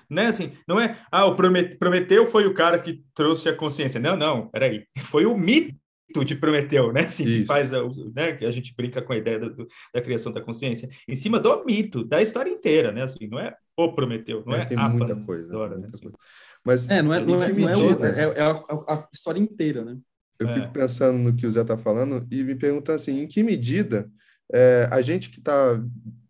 [0.09, 3.99] Não é assim, não é, ah, o Prometeu foi o cara que trouxe a consciência.
[3.99, 4.85] Não, não, peraí.
[4.97, 7.01] Foi o mito de Prometeu, né?
[7.01, 7.81] Assim, que faz a,
[8.15, 8.33] né?
[8.33, 11.63] que a gente brinca com a ideia do, da criação da consciência, em cima do
[11.63, 13.03] mito, da história inteira, né?
[13.03, 15.43] Assim, não é o Prometeu, não é, é tem muita coisa.
[15.43, 16.01] História, muita né?
[16.01, 16.17] coisa.
[16.65, 18.51] Mas é, não é, não é, não é, o, é, é a,
[18.93, 19.97] a, história inteira, né?
[20.39, 20.69] Eu fico é.
[20.69, 24.09] pensando no que o Zé está falando e me perguntando assim, em que medida
[24.51, 25.79] é, a gente que está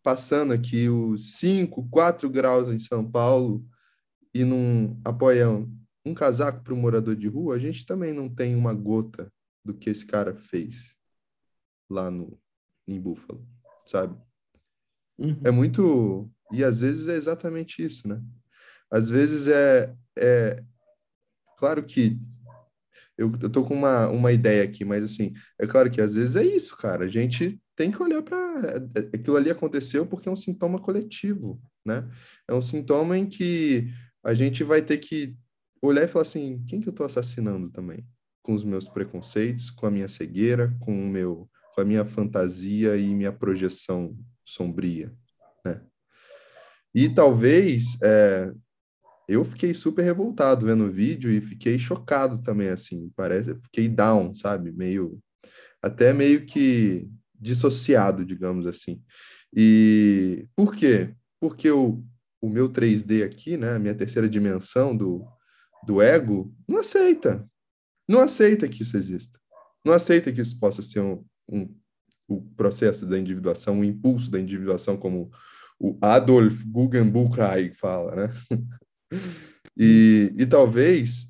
[0.04, 3.66] passando aqui os 5, 4 graus em São Paulo
[4.34, 5.72] e não apoiam
[6.06, 9.32] um casaco para um morador de rua, a gente também não tem uma gota
[9.64, 10.96] do que esse cara fez
[11.90, 12.40] lá no,
[12.88, 13.46] em Buffalo,
[13.86, 14.20] sabe?
[15.18, 15.40] Uhum.
[15.44, 16.30] É muito.
[16.52, 18.22] E às vezes é exatamente isso, né?
[18.90, 19.96] Às vezes é.
[20.18, 20.64] é...
[21.58, 22.20] Claro que
[23.16, 26.36] eu, eu tô com uma, uma ideia aqui, mas assim, é claro que às vezes
[26.36, 27.06] é isso, cara.
[27.06, 28.76] A gente tem que olhar para
[29.12, 32.08] aquilo ali aconteceu porque é um sintoma coletivo, né?
[32.48, 33.88] É um sintoma em que
[34.24, 35.36] a gente vai ter que
[35.82, 38.06] olhar e falar assim, quem que eu estou assassinando também?
[38.44, 42.96] Com os meus preconceitos, com a minha cegueira, com o meu, com a minha fantasia
[42.98, 44.16] e minha projeção
[44.46, 45.12] sombria,
[45.66, 45.82] né?
[46.94, 48.52] E talvez é,
[49.28, 54.36] eu fiquei super revoltado vendo o vídeo e fiquei chocado também, assim, parece, fiquei down,
[54.36, 54.72] sabe?
[54.72, 55.20] Meio,
[55.82, 57.10] até meio que
[57.42, 59.02] dissociado, digamos assim.
[59.54, 61.14] E por quê?
[61.40, 62.04] Porque o,
[62.40, 65.26] o meu 3D aqui, né, a minha terceira dimensão do,
[65.86, 67.46] do ego, não aceita.
[68.08, 69.40] Não aceita que isso exista.
[69.84, 71.76] Não aceita que isso possa ser um, um,
[72.28, 75.32] o processo da individuação, o impulso da individuação, como
[75.80, 78.30] o Adolf Guggenbuchreich fala, né?
[79.76, 81.28] e, e talvez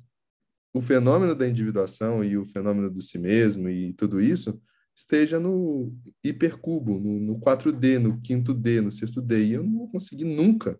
[0.74, 4.60] o fenômeno da individuação e o fenômeno do si mesmo e tudo isso
[4.94, 9.44] esteja no hipercubo, no, no 4D, no quinto D, no sexto D.
[9.44, 10.78] E eu não vou conseguir nunca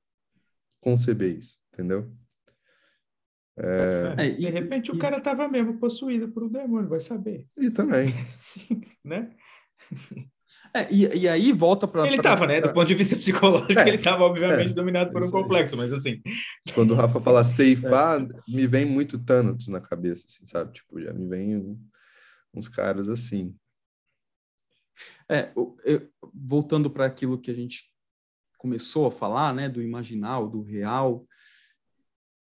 [0.80, 2.12] conceber isso, entendeu?
[3.56, 4.14] É...
[4.16, 7.46] É, de repente e, o cara estava mesmo possuído por um demônio, vai saber.
[7.56, 8.14] E também.
[8.30, 9.30] Sim, né?
[10.74, 12.06] É, e, e aí volta para.
[12.06, 12.60] Ele estava, né?
[12.60, 15.92] Do ponto de vista psicológico, é, ele estava, obviamente, é, dominado por um complexo, mas
[15.92, 16.20] assim.
[16.74, 20.72] Quando o Rafa fala ceifar, me vem muito Thanatos na cabeça, assim, sabe?
[20.72, 21.78] Tipo, já me vem
[22.54, 23.54] uns caras assim.
[25.28, 27.90] É, eu, voltando para aquilo que a gente
[28.58, 31.26] começou a falar, né, do imaginal, do real,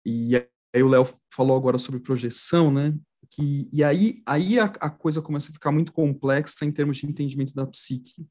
[0.05, 0.37] e
[0.75, 2.93] aí o Léo falou agora sobre projeção, né,
[3.31, 7.07] que, e aí, aí a, a, coisa começa a ficar muito complexa em termos de
[7.07, 8.27] entendimento da psique.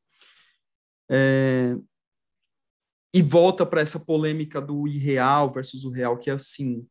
[1.10, 1.78] É,
[3.14, 6.86] e volta para essa polêmica do irreal versus o real, que é assim,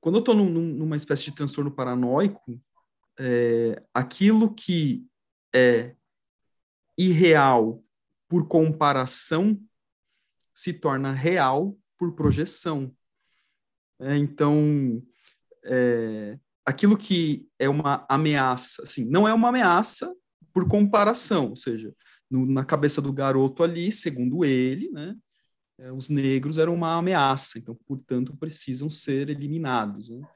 [0.00, 2.60] quando eu estou num, numa espécie de transtorno paranoico,
[3.18, 5.06] é, aquilo que
[5.54, 5.94] é
[7.00, 7.82] irreal
[8.28, 9.60] por comparação
[10.52, 12.94] se torna real por projeção.
[13.98, 15.02] É, então,
[15.64, 20.14] é, aquilo que é uma ameaça, assim, não é uma ameaça
[20.52, 21.94] por comparação, ou seja,
[22.30, 25.16] no, na cabeça do garoto ali, segundo ele, né,
[25.78, 30.10] é, os negros eram uma ameaça, então, portanto, precisam ser eliminados.
[30.10, 30.26] Né?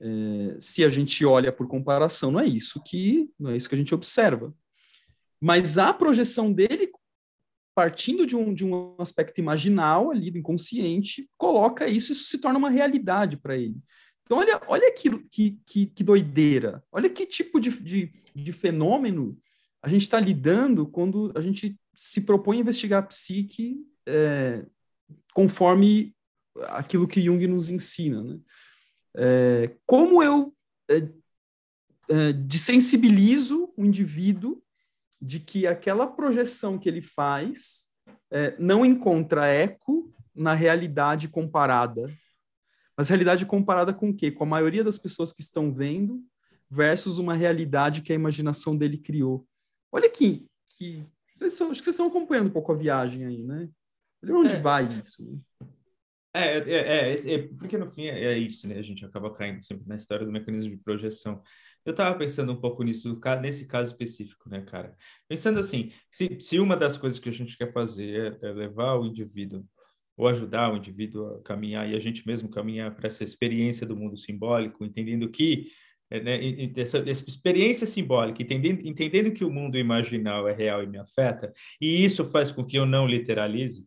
[0.00, 3.74] É, se a gente olha por comparação, não é isso que não é isso que
[3.74, 4.54] a gente observa.
[5.42, 6.88] Mas a projeção dele,
[7.74, 12.60] partindo de um, de um aspecto imaginal ali do inconsciente, coloca isso, isso se torna
[12.60, 13.74] uma realidade para ele.
[14.22, 19.36] Então, olha, olha que, que, que, que doideira, olha que tipo de, de, de fenômeno
[19.82, 24.64] a gente está lidando quando a gente se propõe a investigar a psique é,
[25.34, 26.14] conforme
[26.68, 28.22] aquilo que Jung nos ensina.
[28.22, 28.38] Né?
[29.16, 30.54] É, como eu
[30.88, 30.98] é,
[32.08, 34.62] é, desensibilizo o indivíduo
[35.22, 37.86] de que aquela projeção que ele faz
[38.28, 42.12] é, não encontra eco na realidade comparada.
[42.96, 44.32] Mas realidade comparada com o quê?
[44.32, 46.20] Com a maioria das pessoas que estão vendo
[46.68, 49.46] versus uma realidade que a imaginação dele criou.
[49.92, 51.04] Olha aqui, que
[51.36, 53.68] vocês são, acho que vocês estão acompanhando um pouco a viagem aí, né?
[54.24, 54.60] Olha onde é.
[54.60, 55.40] vai isso.
[56.34, 58.78] É, é, é, é, é, porque no fim é, é, isso, né?
[58.78, 61.42] A gente acaba caindo sempre na história do mecanismo de projeção.
[61.84, 64.96] Eu estava pensando um pouco nisso, nesse caso específico, né, cara?
[65.28, 68.94] Pensando assim, se, se uma das coisas que a gente quer fazer é, é levar
[68.94, 69.64] o indivíduo,
[70.16, 73.96] ou ajudar o indivíduo a caminhar, e a gente mesmo caminhar para essa experiência do
[73.96, 75.68] mundo simbólico, entendendo que
[76.10, 76.38] é, né,
[76.76, 81.52] essa, essa, experiência simbólica, entendendo, entendendo que o mundo imaginal é real e me afeta,
[81.80, 83.86] e isso faz com que eu não literalize,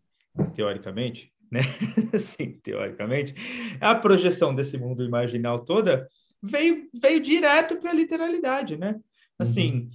[0.54, 1.62] teoricamente, né?
[2.20, 3.34] Sim, teoricamente,
[3.80, 6.10] a projeção desse mundo imaginal toda
[6.46, 9.00] veio, veio direto para a literalidade, né?
[9.38, 9.90] Assim, uhum.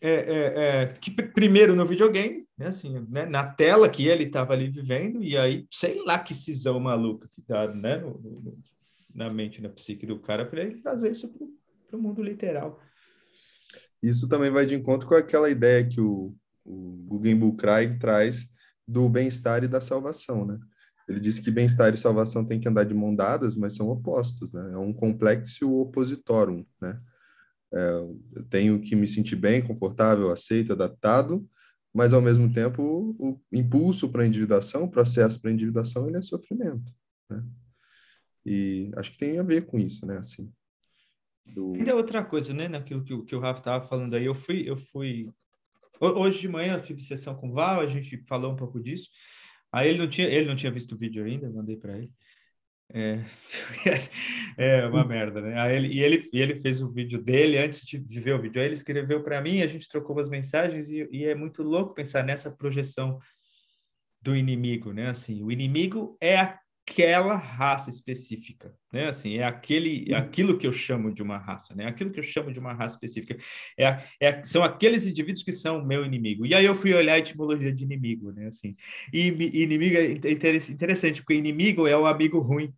[0.00, 2.66] é, é, é, que primeiro no videogame, né?
[2.66, 3.26] Assim, né?
[3.26, 7.42] na tela que ele estava ali vivendo, e aí, sei lá que cisão maluca que
[7.46, 7.98] dá, né?
[7.98, 8.58] No, no,
[9.14, 11.28] na mente, na psique do cara, para ele trazer isso
[11.88, 12.80] para o mundo literal.
[14.02, 18.48] Isso também vai de encontro com aquela ideia que o, o Guggenheim Craig traz
[18.86, 20.58] do bem-estar e da salvação, né?
[21.08, 24.52] Ele diz que bem-estar e salvação têm que andar de mão dadas, mas são opostos,
[24.52, 24.72] né?
[24.72, 27.00] É um complexo opositorum, né?
[27.72, 27.90] É,
[28.34, 31.48] eu tenho que me sentir bem, confortável, aceito, adaptado,
[31.94, 36.16] mas ao mesmo tempo o, impulso para a individuação, o processo para a individuação, ele
[36.16, 36.92] é sofrimento,
[37.30, 37.44] né?
[38.44, 40.18] E acho que tem a ver com isso, né?
[40.18, 40.52] Assim,
[41.46, 41.74] do...
[41.74, 42.68] Ainda outra coisa, né?
[42.68, 45.30] Naquilo que, que o Rafa estava falando aí, eu fui, eu fui.
[46.00, 49.08] Hoje de manhã eu tive sessão com o Val, a gente falou um pouco disso.
[49.76, 52.10] Aí ele não tinha, ele não tinha visto o vídeo ainda, mandei para ele.
[52.94, 53.20] É,
[54.56, 55.60] é uma merda, né?
[55.60, 58.40] Aí ele, e, ele, e ele fez o vídeo dele antes de, de ver o
[58.40, 58.58] vídeo.
[58.58, 61.92] Aí ele escreveu para mim, a gente trocou umas mensagens e, e é muito louco
[61.92, 63.18] pensar nessa projeção
[64.22, 65.10] do inimigo, né?
[65.10, 66.58] Assim, o inimigo é a
[66.88, 69.08] aquela raça específica, né?
[69.08, 71.86] Assim, é aquele, é aquilo que eu chamo de uma raça, né?
[71.86, 73.36] Aquilo que eu chamo de uma raça específica.
[73.76, 76.46] É, é, são aqueles indivíduos que são meu inimigo.
[76.46, 78.46] E aí eu fui olhar a etimologia de inimigo, né?
[78.46, 78.76] Assim,
[79.12, 79.26] e
[79.62, 80.30] inimigo é
[80.70, 82.72] interessante, porque inimigo é o amigo ruim.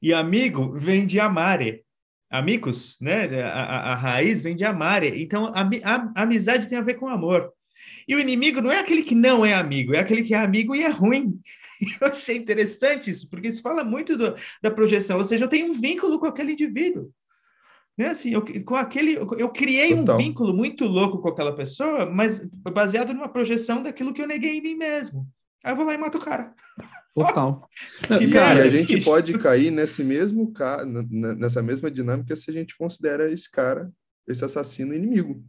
[0.00, 1.84] E amigo vem de amare.
[2.30, 3.24] Amigos, né?
[3.42, 5.20] A, a, a raiz vem de amare.
[5.20, 7.52] Então, a, a, a amizade tem a ver com amor.
[8.06, 10.74] E o inimigo não é aquele que não é amigo, é aquele que é amigo
[10.74, 11.40] e é ruim.
[12.00, 15.70] Eu achei interessante isso, porque isso fala muito do, da projeção, ou seja, eu tenho
[15.70, 17.12] um vínculo com aquele indivíduo.
[17.98, 18.06] Né?
[18.06, 20.14] Assim, eu, com aquele, eu criei Total.
[20.14, 24.58] um vínculo muito louco com aquela pessoa, mas baseado numa projeção daquilo que eu neguei
[24.58, 25.26] em mim mesmo.
[25.64, 26.54] Aí eu vou lá e mato o cara.
[27.14, 27.68] Total.
[28.18, 29.04] que cara, e a gente bicho.
[29.04, 30.82] pode cair nesse mesmo ca...
[30.84, 33.92] nessa mesma dinâmica se a gente considera esse cara,
[34.26, 35.44] esse assassino inimigo,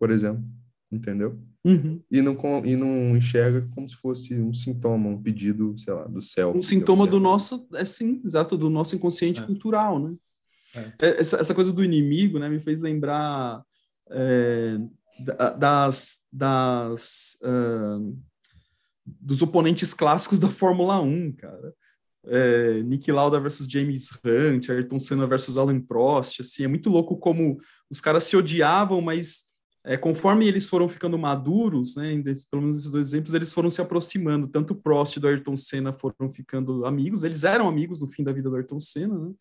[0.00, 0.42] por exemplo
[0.90, 1.38] entendeu?
[1.66, 2.00] Uhum.
[2.08, 6.22] E, não, e não enxerga como se fosse um sintoma, um pedido, sei lá, do
[6.22, 6.52] céu.
[6.54, 9.44] Um sintoma do nosso, é sim, exato, do nosso inconsciente é.
[9.44, 10.14] cultural, né?
[10.76, 11.08] É.
[11.08, 11.20] é.
[11.20, 13.64] Essa, essa coisa do inimigo, né, me fez lembrar
[14.10, 14.78] é,
[15.58, 18.16] das, das uh,
[19.04, 21.74] dos oponentes clássicos da Fórmula 1, cara.
[22.28, 27.16] É, Nick Lauda versus James Hunt, Ayrton Senna versus Alan Prost, assim, é muito louco
[27.16, 27.58] como
[27.90, 29.55] os caras se odiavam, mas
[29.86, 32.20] é, conforme eles foram ficando maduros, né,
[32.50, 34.48] pelo menos esses dois exemplos, eles foram se aproximando.
[34.48, 38.24] Tanto o Prost e do Ayrton Senna foram ficando amigos, eles eram amigos no fim
[38.24, 39.32] da vida do Ayrton Senna, né?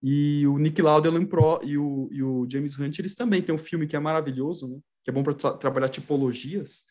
[0.00, 3.58] E o Nick Lauda Pro, e, o, e o James Hunt, eles também têm um
[3.58, 4.78] filme que é maravilhoso, né?
[5.02, 6.84] que é bom para tra trabalhar tipologias,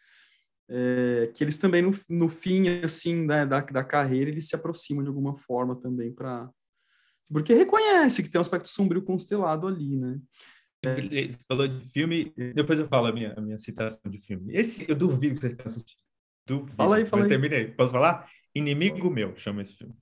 [0.68, 5.04] é, que eles também, no, no fim, assim, né, da, da carreira, eles se aproximam
[5.04, 6.50] de alguma forma também para...
[7.32, 10.20] Porque reconhece que tem um aspecto sombrio constelado ali, né?
[11.48, 14.54] Falou de filme, depois eu falo a minha, a minha citação de filme.
[14.54, 16.00] Esse eu duvido que vocês tenham assistido.
[16.46, 16.76] Duvido.
[16.76, 17.30] Fala aí, fala aí.
[17.30, 17.68] terminei.
[17.68, 18.30] Posso falar?
[18.54, 19.94] Inimigo Meu chama esse filme.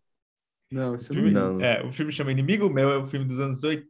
[0.71, 1.61] Não, esse filme, não.
[1.61, 3.88] É, o filme chama Inimigo Meu, é o um filme dos anos 80,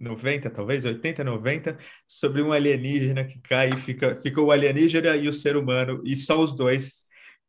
[0.00, 5.28] 90, talvez, 80, 90, sobre um alienígena que cai e fica, fica o alienígena e
[5.28, 7.03] o ser humano, e só os dois,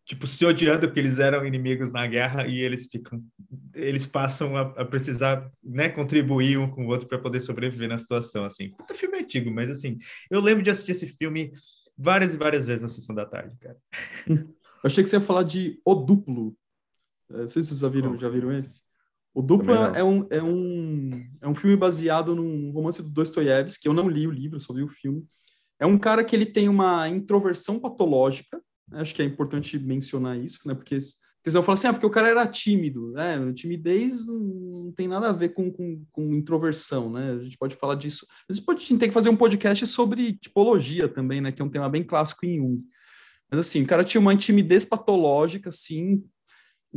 [0.05, 3.23] tipo, se odiando porque eles eram inimigos na guerra e eles ficam,
[3.73, 7.97] eles passam a, a precisar, né, contribuir um com o outro para poder sobreviver na
[7.97, 8.69] situação, assim.
[8.69, 9.97] Puta filme antigo, mas assim,
[10.29, 11.51] eu lembro de assistir esse filme
[11.97, 13.77] várias e várias vezes na sessão da tarde, cara.
[14.83, 16.55] Eu achei que você ia falar de O Duplo.
[17.31, 18.83] É, não sei se vocês já viram, já viram esse.
[19.33, 23.87] O Duplo é um, é, um, é um filme baseado num romance do Dostoiévski, que
[23.87, 25.25] eu não li o livro, só vi o filme.
[25.79, 28.61] É um cara que ele tem uma introversão patológica?
[28.93, 30.73] Acho que é importante mencionar isso, né?
[30.73, 30.97] Porque
[31.45, 33.53] porque eu falo assim, ah, porque o cara era tímido, né?
[33.53, 37.33] Timidez não tem nada a ver com, com, com introversão, né?
[37.33, 38.25] A gente pode falar disso.
[38.49, 41.51] A gente pode ter que fazer um podcast sobre tipologia também, né?
[41.51, 42.83] Que é um tema bem clássico em Jung.
[43.51, 46.23] Mas assim, o cara tinha uma timidez patológica, assim.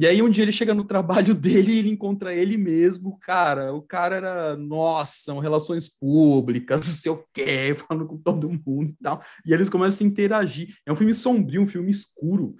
[0.01, 3.75] E aí um dia ele chega no trabalho dele e ele encontra ele mesmo, cara.
[3.75, 8.91] O cara era, nossa, são relações públicas, não sei o quê, falando com todo mundo
[8.91, 9.21] e tal.
[9.45, 10.73] E eles começam a interagir.
[10.87, 12.55] É um filme sombrio, um filme escuro.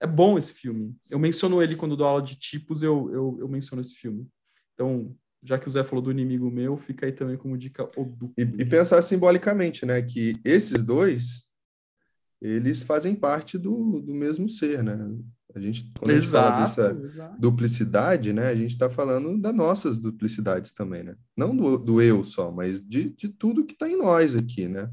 [0.00, 0.96] É bom esse filme.
[1.10, 4.26] Eu menciono ele quando dou aula de tipos, eu, eu, eu menciono esse filme.
[4.72, 8.04] Então, já que o Zé falou do inimigo meu, fica aí também como dica o
[8.04, 8.32] duplo.
[8.38, 10.00] E, e pensar simbolicamente, né?
[10.00, 11.46] Que esses dois,
[12.40, 14.96] eles fazem parte do, do mesmo ser, né?
[15.54, 17.40] A gente, quando exato, a gente fala dessa exato.
[17.40, 18.48] duplicidade, né?
[18.48, 21.14] A gente está falando das nossas duplicidades também, né?
[21.36, 24.90] Não do, do eu só, mas de, de tudo que está em nós aqui, né?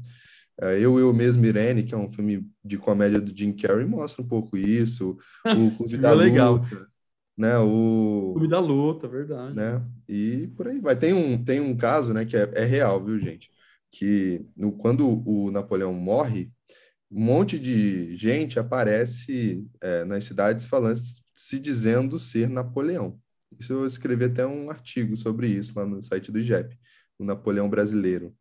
[0.60, 4.22] É, eu, Eu Mesmo, Irene, que é um filme de comédia do Jim Carrey, mostra
[4.22, 5.16] um pouco isso.
[5.46, 6.52] O Clube da é legal.
[6.54, 6.86] Luta,
[7.36, 7.58] né?
[7.58, 9.56] O Clube da Luta, verdade.
[9.56, 9.82] Né?
[10.06, 10.94] E por aí vai.
[10.94, 13.50] Tem um, tem um caso, né, que é, é real, viu, gente?
[13.90, 16.52] Que no, quando o Napoleão morre,
[17.10, 21.00] um monte de gente aparece é, nas cidades falando,
[21.34, 23.18] se dizendo ser Napoleão.
[23.58, 26.78] Isso eu escrevi até um artigo sobre isso lá no site do IGEP,
[27.18, 28.34] o Napoleão brasileiro.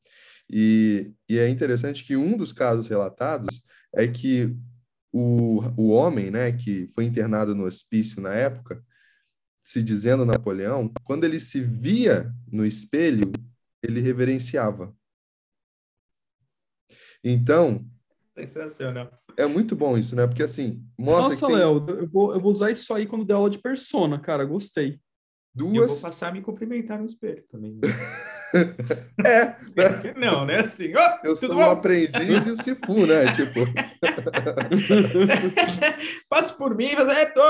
[0.49, 3.61] E, e é interessante que um dos casos relatados
[3.93, 4.55] é que
[5.11, 8.83] o, o homem, né, que foi internado no hospício na época,
[9.61, 13.31] se dizendo Napoleão, quando ele se via no espelho,
[13.83, 14.95] ele reverenciava.
[17.23, 17.85] Então,
[18.47, 19.09] Sensacional.
[19.37, 20.27] É muito bom isso, né?
[20.27, 21.55] Porque assim, mostra Nossa, tem...
[21.55, 24.99] Léo, eu vou, eu vou usar isso aí quando der aula de persona, cara, gostei.
[25.53, 25.75] Duas...
[25.75, 27.73] eu vou passar a me cumprimentar no espelho também.
[27.73, 27.89] Né?
[29.25, 30.13] é.
[30.17, 30.61] Não, né?
[30.61, 31.55] Assim, oh, eu sou bom?
[31.55, 33.33] um aprendiz e o Sifu, né?
[33.33, 33.59] Tipo.
[36.29, 37.41] Passo por mim, mas é, tô,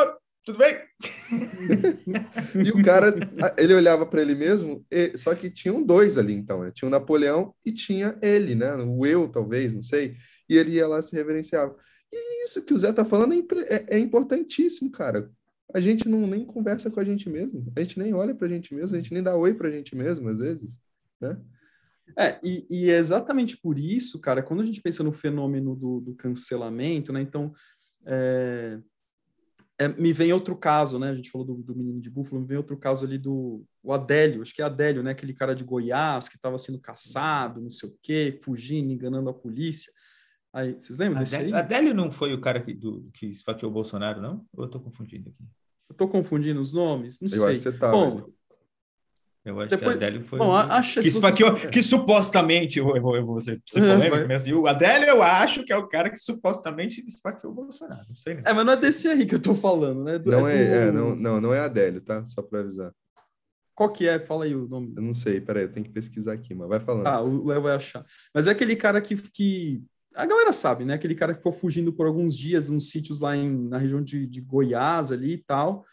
[0.49, 0.77] tudo bem?
[2.65, 3.13] e o cara,
[3.57, 4.85] ele olhava para ele mesmo,
[5.15, 6.71] só que tinham dois ali, então, né?
[6.71, 8.73] Tinha o Napoleão e tinha ele, né?
[8.75, 10.15] O eu, talvez, não sei.
[10.49, 11.75] E ele ia lá se reverenciava.
[12.11, 13.37] E isso que o Zé tá falando é,
[13.75, 15.29] é, é importantíssimo, cara
[15.71, 18.49] a gente não nem conversa com a gente mesmo, a gente nem olha para a
[18.49, 20.75] gente mesmo, a gente nem dá oi para a gente mesmo, às vezes
[21.21, 21.39] né?
[22.17, 25.99] É, e, e, é exatamente por isso, cara, quando a gente pensa no fenômeno do,
[25.99, 27.21] do cancelamento, né?
[27.21, 27.53] Então,
[28.03, 28.79] é,
[29.79, 31.09] é, me vem outro caso, né?
[31.09, 33.93] A gente falou do, do, menino de Búfalo, me vem outro caso ali do o
[33.93, 35.11] Adélio, acho que é Adélio, né?
[35.11, 39.33] Aquele cara de Goiás que estava sendo caçado, não sei o quê, fugindo, enganando a
[39.33, 39.91] polícia.
[40.51, 41.61] Aí, vocês lembram Adélio, desse aí?
[41.61, 44.45] Adélio não foi o cara que, do, que esfaqueou o Bolsonaro, não?
[44.51, 45.43] Ou eu estou confundindo aqui?
[45.87, 47.21] Eu estou confundindo os nomes?
[47.21, 47.43] Não eu sei.
[47.43, 48.29] Acho que você tá, Bom,
[49.45, 50.39] eu acho Depois, que a Adélio foi.
[50.39, 51.31] Bom, acho que, você...
[51.33, 55.63] que, que, supostamente eu, eu, eu vou ser, polêmico, é, assim, o Adélio eu acho
[55.63, 58.05] que é o cara que supostamente esfaqueou o Bolsonaro.
[58.07, 58.35] Não sei.
[58.35, 58.43] Né?
[58.45, 60.19] É, mas não é desse aí que eu tô falando, né?
[60.19, 60.73] Do, não, é, é, do...
[60.73, 62.23] é, não, não, não é Adélio, tá?
[62.25, 62.91] Só para avisar.
[63.73, 64.19] Qual que é?
[64.19, 64.93] Fala aí o nome.
[64.97, 67.07] Eu não sei, peraí, eu tenho que pesquisar aqui, mas vai falando.
[67.07, 68.05] Ah, o Léo vai achar.
[68.35, 69.81] Mas é aquele cara que, que.
[70.13, 70.95] A galera sabe, né?
[70.95, 74.27] Aquele cara que ficou fugindo por alguns dias nos sítios lá em, na região de,
[74.27, 75.85] de Goiás ali e tal.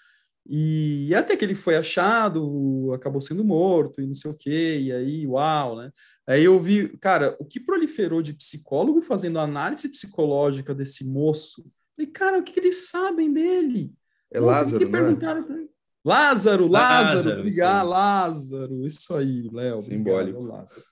[0.49, 4.93] E até que ele foi achado, acabou sendo morto e não sei o quê, e
[4.93, 5.91] aí, uau, né?
[6.27, 11.69] Aí eu vi, cara, o que proliferou de psicólogo fazendo análise psicológica desse moço?
[11.97, 13.93] Falei, cara, o que, que eles sabem dele?
[14.31, 15.67] É Nossa, Lázaro, que né?
[16.05, 19.81] Lázaro, Lázaro, Lázaro, obrigado, Lázaro, isso aí, Léo.
[19.81, 20.39] Simbólico.
[20.39, 20.85] Obrigado, Lázaro.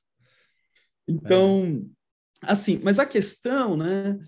[1.07, 1.87] Então,
[2.43, 2.51] é.
[2.51, 4.19] assim, mas a questão, né?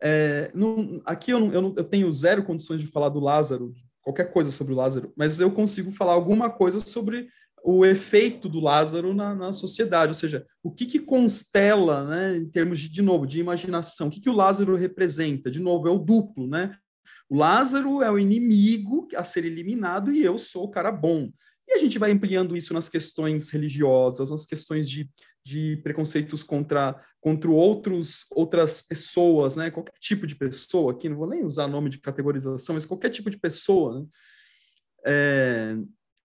[0.00, 3.74] É, não, aqui eu, não, eu, não, eu tenho zero condições de falar do Lázaro
[4.02, 7.28] qualquer coisa sobre o Lázaro, mas eu consigo falar alguma coisa sobre
[7.62, 12.48] o efeito do Lázaro na, na sociedade, ou seja, o que, que constela, né, em
[12.48, 15.50] termos de, de novo, de imaginação, o que, que o Lázaro representa?
[15.50, 16.74] De novo, é o duplo, né?
[17.28, 21.30] O Lázaro é o inimigo a ser eliminado e eu sou o cara bom.
[21.70, 25.08] E a gente vai ampliando isso nas questões religiosas, nas questões de,
[25.44, 29.70] de preconceitos contra, contra outros, outras pessoas, né?
[29.70, 33.30] Qualquer tipo de pessoa, aqui não vou nem usar nome de categorização, mas qualquer tipo
[33.30, 34.06] de pessoa, né?
[35.06, 35.76] É,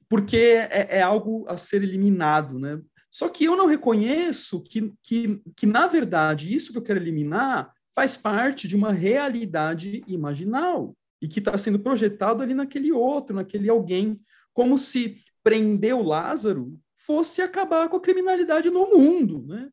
[0.09, 2.81] porque é, é, algo a ser eliminado, né?
[3.11, 7.71] Só que eu não reconheço que, que, que, na verdade, isso que eu quero eliminar
[7.93, 13.69] faz parte de uma realidade imaginal e que está sendo projetado ali naquele outro, naquele
[13.69, 14.19] alguém,
[14.53, 19.69] como se prender o Lázaro fosse acabar com a criminalidade no mundo, né?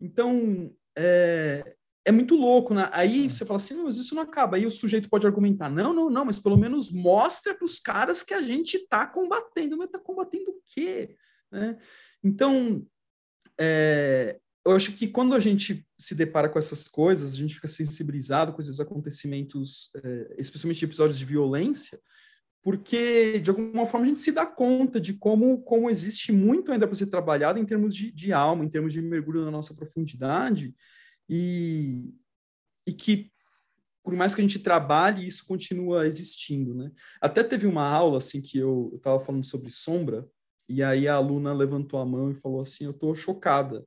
[0.00, 2.88] Então, é, é muito louco, né?
[2.92, 4.56] Aí você fala assim, mas isso não acaba.
[4.56, 8.22] Aí o sujeito pode argumentar, não, não, não, mas pelo menos mostra para os caras
[8.22, 9.76] que a gente está combatendo.
[9.76, 11.16] Mas está combatendo o quê?
[11.50, 11.76] Né?
[12.22, 12.86] Então,
[13.60, 17.68] é, eu acho que quando a gente se depara com essas coisas, a gente fica
[17.68, 22.00] sensibilizado com esses acontecimentos, é, especialmente episódios de violência,
[22.62, 26.86] porque de alguma forma a gente se dá conta de como, como existe muito ainda
[26.86, 30.74] para ser trabalhado em termos de, de alma, em termos de mergulho na nossa profundidade,
[31.28, 32.12] e,
[32.86, 33.30] e que
[34.02, 36.90] por mais que a gente trabalhe, isso continua existindo, né?
[37.20, 40.26] Até teve uma aula assim que eu estava falando sobre sombra
[40.68, 43.86] e aí a aluna levantou a mão e falou assim: "Eu estou chocada".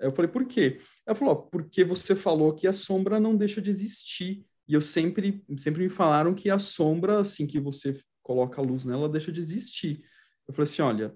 [0.00, 0.80] Eu falei: "Por quê?".
[1.06, 5.44] Ela falou: "Porque você falou que a sombra não deixa de existir e eu sempre
[5.58, 9.40] sempre me falaram que a sombra assim que você coloca a luz nela, deixa de
[9.40, 10.02] existir.
[10.46, 11.14] Eu falei assim, olha,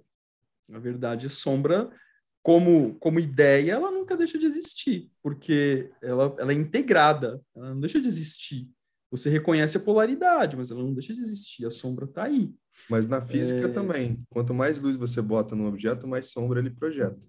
[0.68, 1.90] na verdade, sombra,
[2.42, 7.80] como, como ideia, ela nunca deixa de existir, porque ela, ela é integrada, ela não
[7.80, 8.68] deixa de existir.
[9.10, 12.54] Você reconhece a polaridade, mas ela não deixa de existir, a sombra está aí.
[12.88, 13.68] Mas na física é...
[13.68, 17.26] também, quanto mais luz você bota no objeto, mais sombra ele projeta.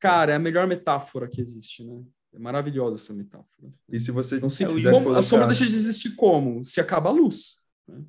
[0.00, 2.02] Cara, é a melhor metáfora que existe, né?
[2.34, 3.72] É maravilhosa essa metáfora.
[3.90, 5.18] E se você então, se, como, colocar...
[5.18, 6.62] A sombra deixa de existir como?
[6.62, 7.58] Se acaba a luz.
[7.86, 8.04] Né?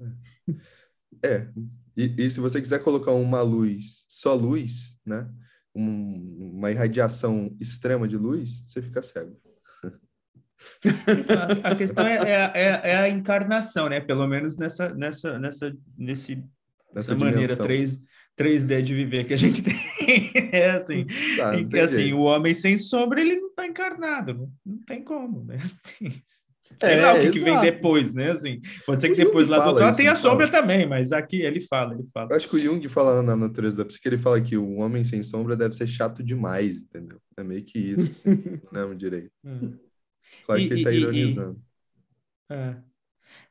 [0.49, 0.53] É.
[1.23, 1.47] É,
[1.95, 5.29] e, e, se você quiser colocar uma luz, só luz, né?
[5.75, 9.37] Um, uma irradiação extrema de luz, você fica cego.
[11.63, 13.99] A, a questão é, é, é, é, a encarnação, né?
[13.99, 16.43] Pelo menos nessa, nessa, nessa, nesse,
[16.93, 17.99] nessa maneira 3,
[18.37, 20.31] 3D de viver que a gente tem.
[20.51, 21.05] É assim,
[21.37, 25.43] tá, que, assim o homem sem sombra, ele não está encarnado, não, não tem como,
[25.43, 25.57] né?
[25.63, 26.21] Assim,
[26.81, 28.31] Sei é, lá o que, que, vem depois, né?
[28.31, 30.61] Assim, pode ser que depois lá do outro lado tem a sombra fala.
[30.61, 32.29] também, mas aqui ele fala, ele fala.
[32.31, 35.03] Eu acho que o Jung fala na natureza da psique, ele fala que o homem
[35.03, 37.19] sem sombra deve ser chato demais, entendeu?
[37.35, 38.29] É meio que isso, assim,
[38.71, 39.31] não lembro direito.
[39.43, 39.77] Hum.
[40.45, 41.61] Claro e, que ele está ironizando.
[42.49, 42.77] E, é.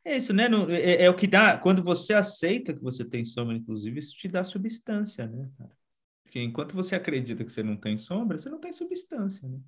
[0.04, 0.16] é.
[0.16, 0.48] isso, né?
[0.70, 4.28] É, é, o que dá, quando você aceita que você tem sombra, inclusive, isso te
[4.28, 5.76] dá substância, né, cara?
[6.22, 9.58] Porque enquanto você acredita que você não tem sombra, você não tem substância, né?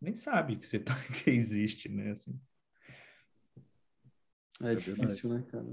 [0.00, 2.10] Nem sabe que você, tá, que você existe, né?
[2.10, 2.38] Assim.
[4.62, 5.66] É, é difícil, né, cara?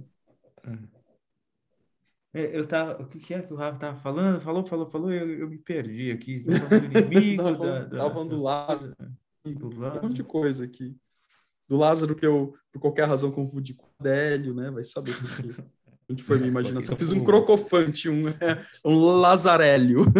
[2.34, 4.40] É, eu tava, o que é que o Rafa tava falando?
[4.40, 6.44] Falou, falou, falou, eu, eu me perdi aqui.
[6.44, 8.96] Tava inimigo tava, da, da, tava falando do Lázaro.
[9.46, 10.00] Do Lázaro.
[10.00, 10.96] Um monte de coisa aqui.
[11.68, 14.70] Do Lázaro que eu, por qualquer razão, confundi com o Adélio, né?
[14.70, 15.50] Vai saber por quê.
[16.10, 16.94] Onde foi minha imaginação?
[16.94, 20.06] Eu fiz um crocofante, um, é, um lazarélio.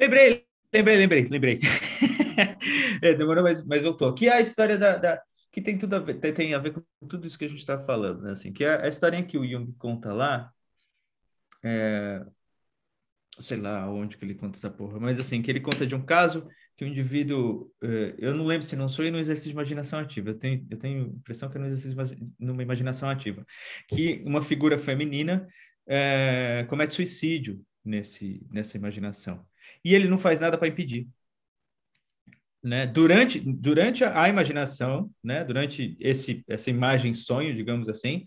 [0.00, 1.60] lembrei, lembrei, lembrei, lembrei.
[3.00, 4.12] é, demorou, mas, mas voltou.
[4.14, 6.82] Que é a história da, da que tem tudo a ver, tem a ver com
[7.06, 8.32] tudo isso que a gente está falando, né?
[8.32, 10.50] Assim, que é a historinha que o Jung conta lá,
[11.62, 12.24] é,
[13.38, 16.04] sei lá onde que ele conta essa porra, mas assim, que ele conta de um
[16.04, 19.98] caso que o indivíduo, é, eu não lembro se não sou no exercício de imaginação
[19.98, 23.46] ativa, eu tenho, eu tenho a impressão que é no exercício numa imaginação ativa,
[23.88, 25.46] que uma figura feminina
[25.86, 29.46] é, comete suicídio nesse, nessa imaginação.
[29.84, 31.08] E ele não faz nada para impedir
[32.62, 38.24] né, durante, durante a, imaginação, né, durante esse, essa imagem sonho, digamos assim,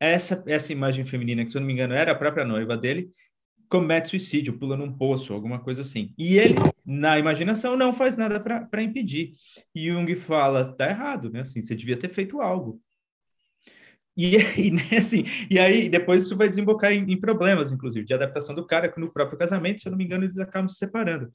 [0.00, 3.10] essa, essa imagem feminina, que se eu não me engano era a própria noiva dele,
[3.68, 6.14] comete suicídio, pula num poço, alguma coisa assim.
[6.16, 6.54] E ele,
[6.84, 9.34] na imaginação, não faz nada para impedir.
[9.74, 11.40] E Jung fala, tá errado, né?
[11.40, 12.80] Assim, você devia ter feito algo.
[14.18, 18.12] E, e, né, assim, e aí depois isso vai desembocar em, em, problemas, inclusive, de
[18.12, 21.30] adaptação do cara no próprio casamento, se eu não me engano, eles acabam se separando.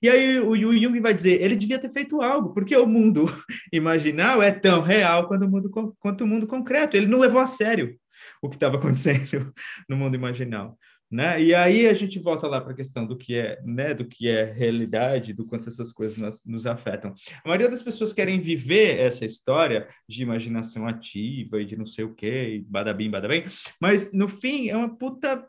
[0.00, 3.26] E aí o, o Jung vai dizer, ele devia ter feito algo, porque o mundo
[3.72, 6.96] imaginal é tão real quanto o mundo, quanto o mundo concreto.
[6.96, 7.96] Ele não levou a sério
[8.40, 9.52] o que estava acontecendo
[9.88, 10.78] no mundo imaginal.
[11.10, 11.42] Né?
[11.42, 14.28] E aí a gente volta lá para a questão do que é, né, do que
[14.28, 17.12] é realidade, do quanto essas coisas nos, nos, afetam.
[17.44, 22.04] A maioria das pessoas querem viver essa história de imaginação ativa e de não sei
[22.04, 23.42] o quê, e badabim, badabim,
[23.80, 25.44] mas no fim é uma puta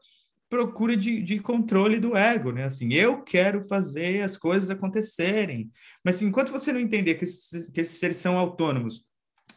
[0.49, 2.65] procura de, de controle do ego, né?
[2.65, 5.71] Assim, eu quero fazer as coisas acontecerem.
[6.03, 9.05] Mas assim, enquanto você não entender que esses, que esses seres são autônomos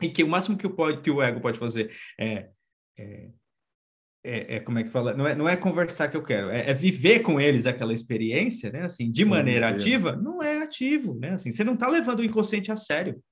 [0.00, 2.48] e que o máximo que o, pode, que o ego pode fazer é,
[2.96, 3.28] é,
[4.24, 5.14] é, é, como é que fala?
[5.14, 8.72] Não é, não é conversar que eu quero, é, é viver com eles aquela experiência,
[8.72, 8.84] né?
[8.84, 11.34] Assim, de maneira ativa, não é ativo, né?
[11.34, 13.22] Assim, você não está levando o inconsciente a sério,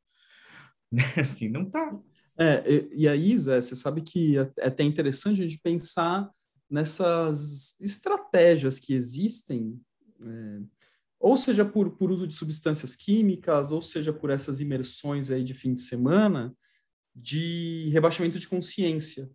[0.93, 1.03] né?
[1.16, 1.99] Assim, não está.
[2.38, 6.28] É, e, e aí, Zé, você sabe que é, é até interessante a gente pensar
[6.68, 9.80] nessas estratégias que existem,
[10.22, 10.61] é,
[11.18, 15.55] ou seja por, por uso de substâncias químicas, ou seja por essas imersões aí de
[15.55, 16.55] fim de semana,
[17.14, 19.30] de rebaixamento de consciência,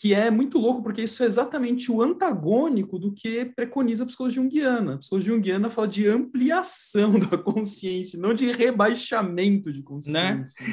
[0.00, 4.42] que é muito louco, porque isso é exatamente o antagônico do que preconiza a psicologia
[4.42, 4.94] junguiana.
[4.94, 10.64] A psicologia junguiana fala de ampliação da consciência, não de rebaixamento de consciência.
[10.64, 10.72] Né?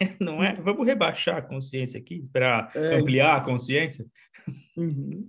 [0.00, 0.16] né?
[0.18, 0.54] Não é?
[0.54, 4.04] Vamos rebaixar a consciência aqui para é, ampliar a consciência?
[4.76, 5.28] Uhum.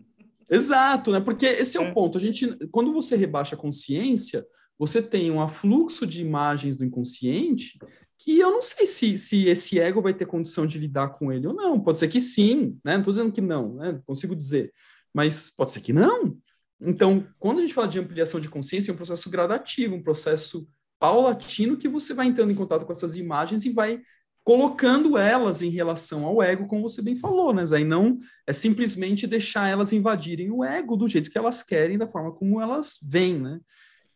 [0.50, 1.20] Exato, né?
[1.20, 2.18] Porque esse é, é o ponto.
[2.18, 4.46] A gente, quando você rebaixa a consciência,
[4.78, 7.78] você tem um afluxo de imagens do inconsciente
[8.18, 11.48] que eu não sei se, se esse ego vai ter condição de lidar com ele
[11.48, 11.80] ou não.
[11.80, 12.94] Pode ser que sim, né?
[12.94, 14.00] Não estou dizendo que não, né?
[14.06, 14.72] Consigo dizer.
[15.14, 16.38] Mas pode ser que não.
[16.80, 20.68] Então, quando a gente fala de ampliação de consciência, é um processo gradativo, um processo
[21.00, 24.02] paulatino que você vai entrando em contato com essas imagens e vai
[24.44, 27.64] colocando elas em relação ao ego, como você bem falou, né?
[27.74, 32.08] Aí não é simplesmente deixar elas invadirem o ego do jeito que elas querem, da
[32.08, 33.60] forma como elas vêm, né?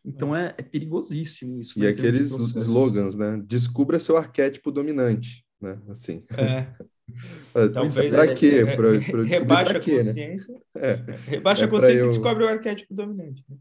[0.04, 1.78] Então é, é perigosíssimo isso.
[1.78, 1.88] E né?
[1.88, 3.42] aqueles slogans, né?
[3.44, 5.78] Descubra seu arquétipo dominante, né?
[5.88, 6.24] Assim.
[6.36, 6.66] É.
[7.72, 8.64] Talvez pra é, quê?
[8.66, 10.04] É, pra, pra rebaixa pra quê, a né?
[10.04, 10.54] consciência.
[10.54, 10.60] Né?
[10.76, 11.04] É.
[11.26, 12.06] Rebaixa a é consciência eu...
[12.06, 13.44] e descobre o arquétipo dominante.
[13.48, 13.56] Né?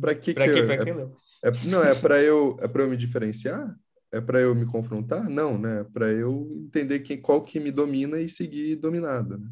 [0.00, 2.82] Para que, pra que, que, pra eu, é, é, não é para eu é para
[2.82, 3.74] eu me diferenciar?
[4.12, 5.28] É para eu me confrontar?
[5.28, 5.80] Não, né?
[5.80, 9.38] É para eu entender quem, qual que me domina e seguir dominado.
[9.38, 9.50] Né?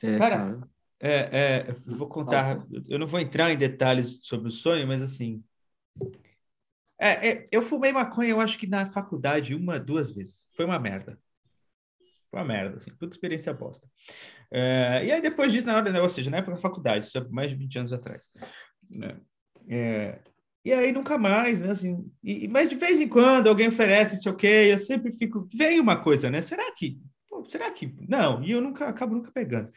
[0.00, 0.68] É, cara, cara,
[1.00, 2.64] é, é, eu vou contar.
[2.88, 5.42] Eu não vou entrar em detalhes sobre o sonho, mas assim.
[7.00, 10.48] É, é, eu fumei maconha, eu acho que na faculdade, uma, duas vezes.
[10.56, 11.18] Foi uma merda.
[12.30, 13.88] Foi uma merda, assim, puta experiência bosta.
[14.52, 17.18] É, e aí, depois disso, na hora, né, ou seja, na época da faculdade, isso
[17.18, 18.30] é mais de 20 anos atrás.
[18.88, 19.20] Né?
[19.68, 20.20] É,
[20.64, 21.70] e aí nunca mais, né?
[21.70, 25.12] Assim, e, mas de vez em quando alguém oferece, não sei o quê, eu sempre
[25.12, 25.48] fico.
[25.54, 26.40] Vem uma coisa, né?
[26.40, 26.98] Será que.
[27.28, 27.94] Pô, será que.
[28.08, 29.70] Não, e eu nunca acabo nunca pegando.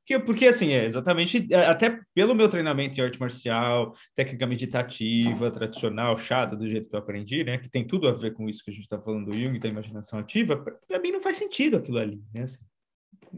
[0.00, 5.50] Porque, porque assim, é exatamente, é, até pelo meu treinamento em arte marcial, técnica meditativa,
[5.50, 7.56] tradicional, chata, do jeito que eu aprendi, né?
[7.56, 9.68] Que tem tudo a ver com isso que a gente está falando do Jung, da
[9.68, 10.56] imaginação ativa,
[10.86, 12.42] para mim não faz sentido aquilo ali, né?
[12.42, 12.58] Assim,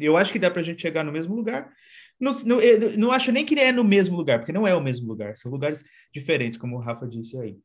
[0.00, 1.70] eu acho que dá para a gente chegar no mesmo lugar
[2.18, 2.58] não, não,
[2.96, 5.50] não acho nem que é no mesmo lugar, porque não é o mesmo lugar, são
[5.50, 7.56] lugares diferentes, como o Rafa disse aí.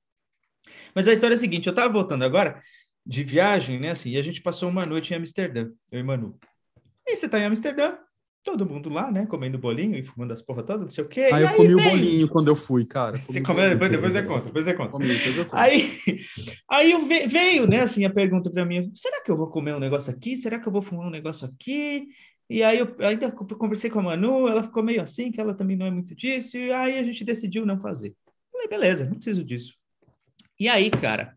[0.93, 2.61] Mas a história é a seguinte: eu estava voltando agora
[3.05, 3.91] de viagem, né?
[3.91, 6.37] Assim, e a gente passou uma noite em Amsterdã, eu e Manu.
[7.07, 7.95] E você está em Amsterdã,
[8.43, 9.25] todo mundo lá, né?
[9.25, 11.29] Comendo bolinho e fumando as porra todas, não sei o quê.
[11.31, 13.17] Ah, eu aí comi o bolinho quando eu fui, cara.
[13.17, 14.91] Você come, depois, depois você conta, depois você conta.
[14.91, 15.89] Comi, depois eu Aí,
[16.69, 19.79] aí eu veio, né, assim, a pergunta para mim: será que eu vou comer um
[19.79, 20.37] negócio aqui?
[20.37, 22.07] Será que eu vou fumar um negócio aqui?
[22.49, 25.77] E aí eu ainda conversei com a Manu, ela ficou meio assim, que ela também
[25.77, 28.15] não é muito disso, e aí a gente decidiu não fazer.
[28.51, 29.75] Falei, beleza, não preciso disso.
[30.59, 31.35] E aí, cara,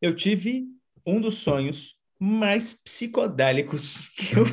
[0.00, 0.66] eu tive
[1.04, 4.44] um dos sonhos mais psicodélicos que eu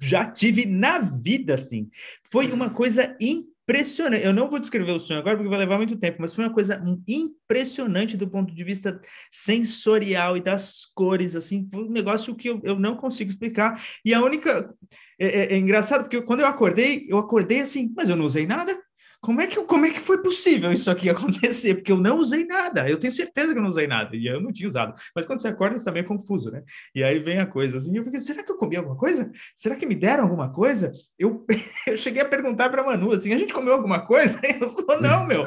[0.00, 1.90] já tive na vida, assim.
[2.24, 3.14] Foi uma coisa
[3.62, 4.24] impressionante.
[4.24, 6.52] Eu não vou descrever o sonho agora porque vai levar muito tempo, mas foi uma
[6.52, 9.00] coisa impressionante do ponto de vista
[9.30, 11.66] sensorial e das cores, assim.
[11.70, 13.80] Foi um negócio que eu, eu não consigo explicar.
[14.04, 14.74] E a única
[15.18, 18.46] é, é, é, engraçado porque quando eu acordei, eu acordei assim, mas eu não usei
[18.46, 18.78] nada.
[19.22, 21.76] Como é, que, como é que foi possível isso aqui acontecer?
[21.76, 22.88] Porque eu não usei nada.
[22.88, 24.16] Eu tenho certeza que eu não usei nada.
[24.16, 25.00] E eu não tinha usado.
[25.14, 26.64] Mas quando você acorda, você também é confuso, né?
[26.92, 27.96] E aí vem a coisa assim.
[27.96, 29.30] Eu fiquei, será que eu comi alguma coisa?
[29.54, 30.92] Será que me deram alguma coisa?
[31.16, 31.46] Eu,
[31.86, 34.40] eu cheguei a perguntar para Manu assim: a gente comeu alguma coisa?
[34.44, 35.46] Ela falou: não, meu.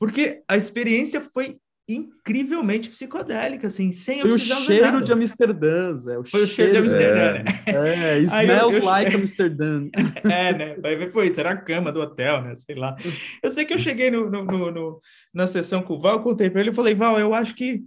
[0.00, 1.58] Porque a experiência foi
[1.88, 6.16] incrivelmente psicodélica, assim, sem Foi o cheiro de Amsterdã, Zé.
[6.16, 7.42] O foi cheiro, o cheiro de Amsterdã, é.
[7.42, 8.14] né?
[8.14, 9.88] É, smells eu, eu, like Amsterdã.
[10.24, 10.76] É, né?
[10.76, 12.54] Vai ver, foi, será a cama do hotel, né?
[12.54, 12.96] Sei lá.
[13.42, 15.00] Eu sei que eu cheguei no, no, no, no
[15.34, 17.82] na sessão com o Val, contei para ele, eu falei, Val, eu acho que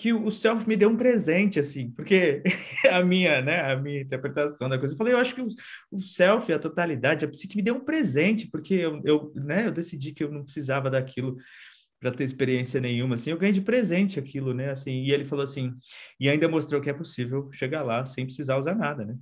[0.00, 2.42] que o self me deu um presente, assim, porque
[2.90, 5.48] a minha, né, a minha interpretação da coisa, eu falei, eu acho que o,
[5.92, 9.70] o self, a totalidade, a psique me deu um presente, porque eu, eu, né, eu
[9.70, 11.36] decidi que eu não precisava daquilo
[12.00, 15.44] para ter experiência nenhuma, assim, eu ganhei de presente aquilo, né, assim, e ele falou
[15.44, 15.74] assim,
[16.18, 19.16] e ainda mostrou que é possível chegar lá sem precisar usar nada, né,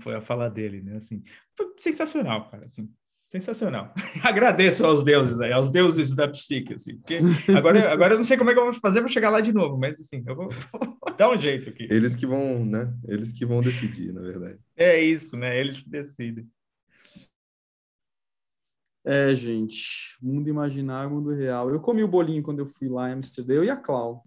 [0.00, 1.22] foi a fala dele, né, assim,
[1.56, 2.90] foi sensacional, cara, assim,
[3.34, 3.92] Sensacional.
[4.22, 7.18] Agradeço aos deuses aí, aos deuses da psique, assim, porque
[7.56, 9.52] agora, agora eu não sei como é que eu vou fazer para chegar lá de
[9.52, 11.88] novo, mas assim, eu vou, vou, dar um jeito aqui.
[11.90, 12.94] Eles que vão, né?
[13.08, 14.60] Eles que vão decidir, na verdade.
[14.76, 15.58] É isso, né?
[15.58, 16.46] Eles que decidem.
[19.06, 21.70] É, gente, mundo imaginário, mundo real.
[21.70, 24.24] Eu comi o bolinho quando eu fui lá em Amsterdã, eu e a Clau.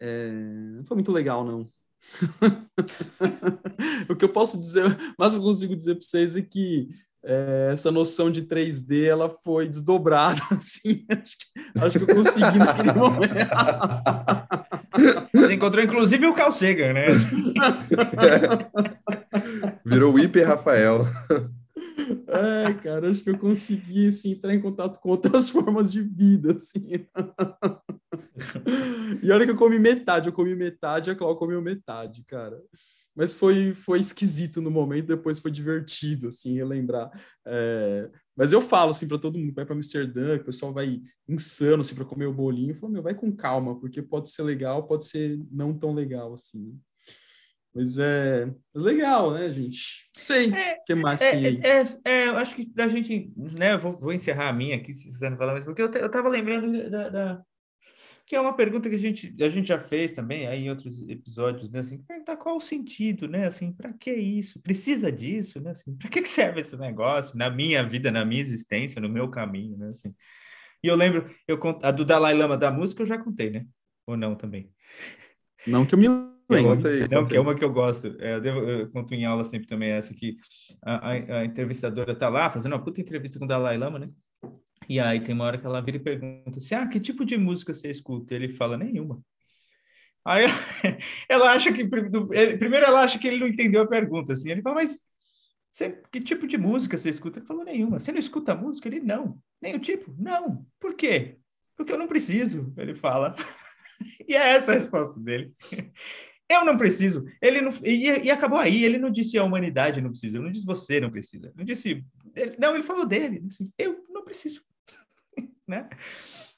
[0.00, 0.32] É,
[0.76, 1.70] não foi muito legal, não.
[4.10, 4.84] o que eu posso dizer,
[5.18, 6.88] mas eu consigo dizer para vocês é que
[7.24, 11.46] é, essa noção de 3D ela foi desdobrada, assim, acho que,
[11.78, 13.50] acho que eu consegui naquele momento.
[15.32, 17.06] Você encontrou inclusive o Carl Sagan, né?
[19.84, 21.06] Virou o hiper Rafael.
[22.28, 26.54] É, cara, acho que eu consegui assim, entrar em contato com outras formas de vida,
[26.54, 27.06] assim.
[29.22, 32.56] E olha que eu comi metade, eu comi metade, a Cláudia comeu metade, cara
[33.16, 37.10] mas foi, foi esquisito no momento, depois foi divertido, assim, relembrar.
[37.46, 41.80] É, mas eu falo, assim, para todo mundo, vai para Amsterdã, o pessoal vai insano,
[41.80, 44.86] assim, para comer o bolinho, eu falo, meu, vai com calma, porque pode ser legal,
[44.86, 46.78] pode ser não tão legal, assim.
[47.76, 50.08] Mas é legal, né, gente?
[50.16, 50.50] Sei.
[50.50, 51.66] O é, que mais é, que...
[51.66, 55.12] É, é, eu acho que a gente, né, vou, vou encerrar a minha aqui, se
[55.12, 57.42] você não falar mais, porque eu, eu tava lembrando da, da
[58.26, 61.06] que é uma pergunta que a gente, a gente já fez também aí em outros
[61.06, 61.80] episódios, né?
[61.80, 63.46] Assim, perguntar qual o sentido, né?
[63.46, 64.60] Assim, para que isso?
[64.60, 65.70] Precisa disso, né?
[65.70, 69.76] Assim, para que serve esse negócio na minha vida, na minha existência, no meu caminho,
[69.76, 69.90] né?
[69.90, 70.12] Assim.
[70.82, 73.64] E eu lembro, eu a do Dalai Lama da música eu já contei, né?
[74.06, 74.72] Ou não também?
[75.64, 76.08] Não que eu me
[77.10, 78.16] Não, que é uma que eu gosto.
[78.20, 80.36] É, eu, devo, eu, conto em aula sempre também essa que
[80.82, 84.10] a, a, a entrevistadora tá lá fazendo uma puta entrevista com o Dalai Lama, né?
[84.88, 87.36] E aí tem uma hora que ela vira e pergunta assim, ah, que tipo de
[87.36, 88.34] música você escuta?
[88.34, 89.20] Ele fala, nenhuma.
[90.24, 90.44] Aí
[91.28, 94.76] ela acha que, primeiro ela acha que ele não entendeu a pergunta, assim, ele fala,
[94.76, 95.00] mas
[95.76, 97.38] você, que tipo de música você escuta?
[97.38, 97.98] Ele falou, nenhuma.
[97.98, 98.88] Você não escuta música?
[98.88, 99.38] Ele, não.
[99.60, 100.14] Nem o tipo?
[100.18, 100.64] Não.
[100.80, 101.36] Por quê?
[101.76, 103.36] Porque eu não preciso, ele fala.
[104.26, 105.52] e é essa a resposta dele.
[106.48, 107.24] Eu não preciso.
[107.42, 108.84] Ele não e, e, acabou aí.
[108.84, 110.36] Ele não disse a humanidade não precisa.
[110.36, 111.52] Ele não disse você não precisa.
[111.56, 112.04] Não disse.
[112.34, 113.42] Ele, não, ele falou dele.
[113.48, 114.62] Assim, eu não preciso.
[115.66, 115.88] né?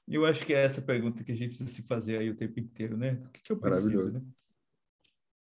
[0.07, 2.61] Eu acho que é essa pergunta que a gente precisa se fazer aí o tempo
[2.61, 3.19] inteiro, né?
[3.25, 4.23] O que, que eu preciso, né?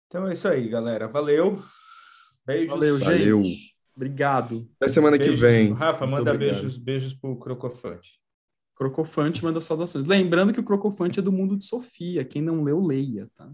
[0.08, 1.08] Então é isso aí, galera.
[1.08, 1.62] Valeu.
[2.46, 2.70] Beijos.
[2.70, 3.06] Valeu, gente.
[3.06, 3.42] Valeu.
[3.96, 4.70] Obrigado.
[4.80, 5.36] Até semana beijos.
[5.36, 5.74] que vem.
[5.74, 8.22] Rafa, manda beijos, beijos pro Crocofante.
[8.76, 10.06] Crocofante manda saudações.
[10.06, 12.24] Lembrando que o Crocofante é do mundo de Sofia.
[12.24, 13.52] Quem não leu, leia, tá?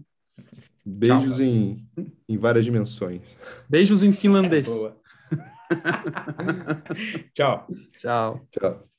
[0.84, 1.88] Beijos Tchau, em,
[2.28, 3.36] em várias dimensões.
[3.68, 4.84] Beijos em finlandês.
[4.84, 4.94] É,
[7.34, 7.66] Tchau.
[7.98, 8.46] Tchau.
[8.50, 8.93] Tchau.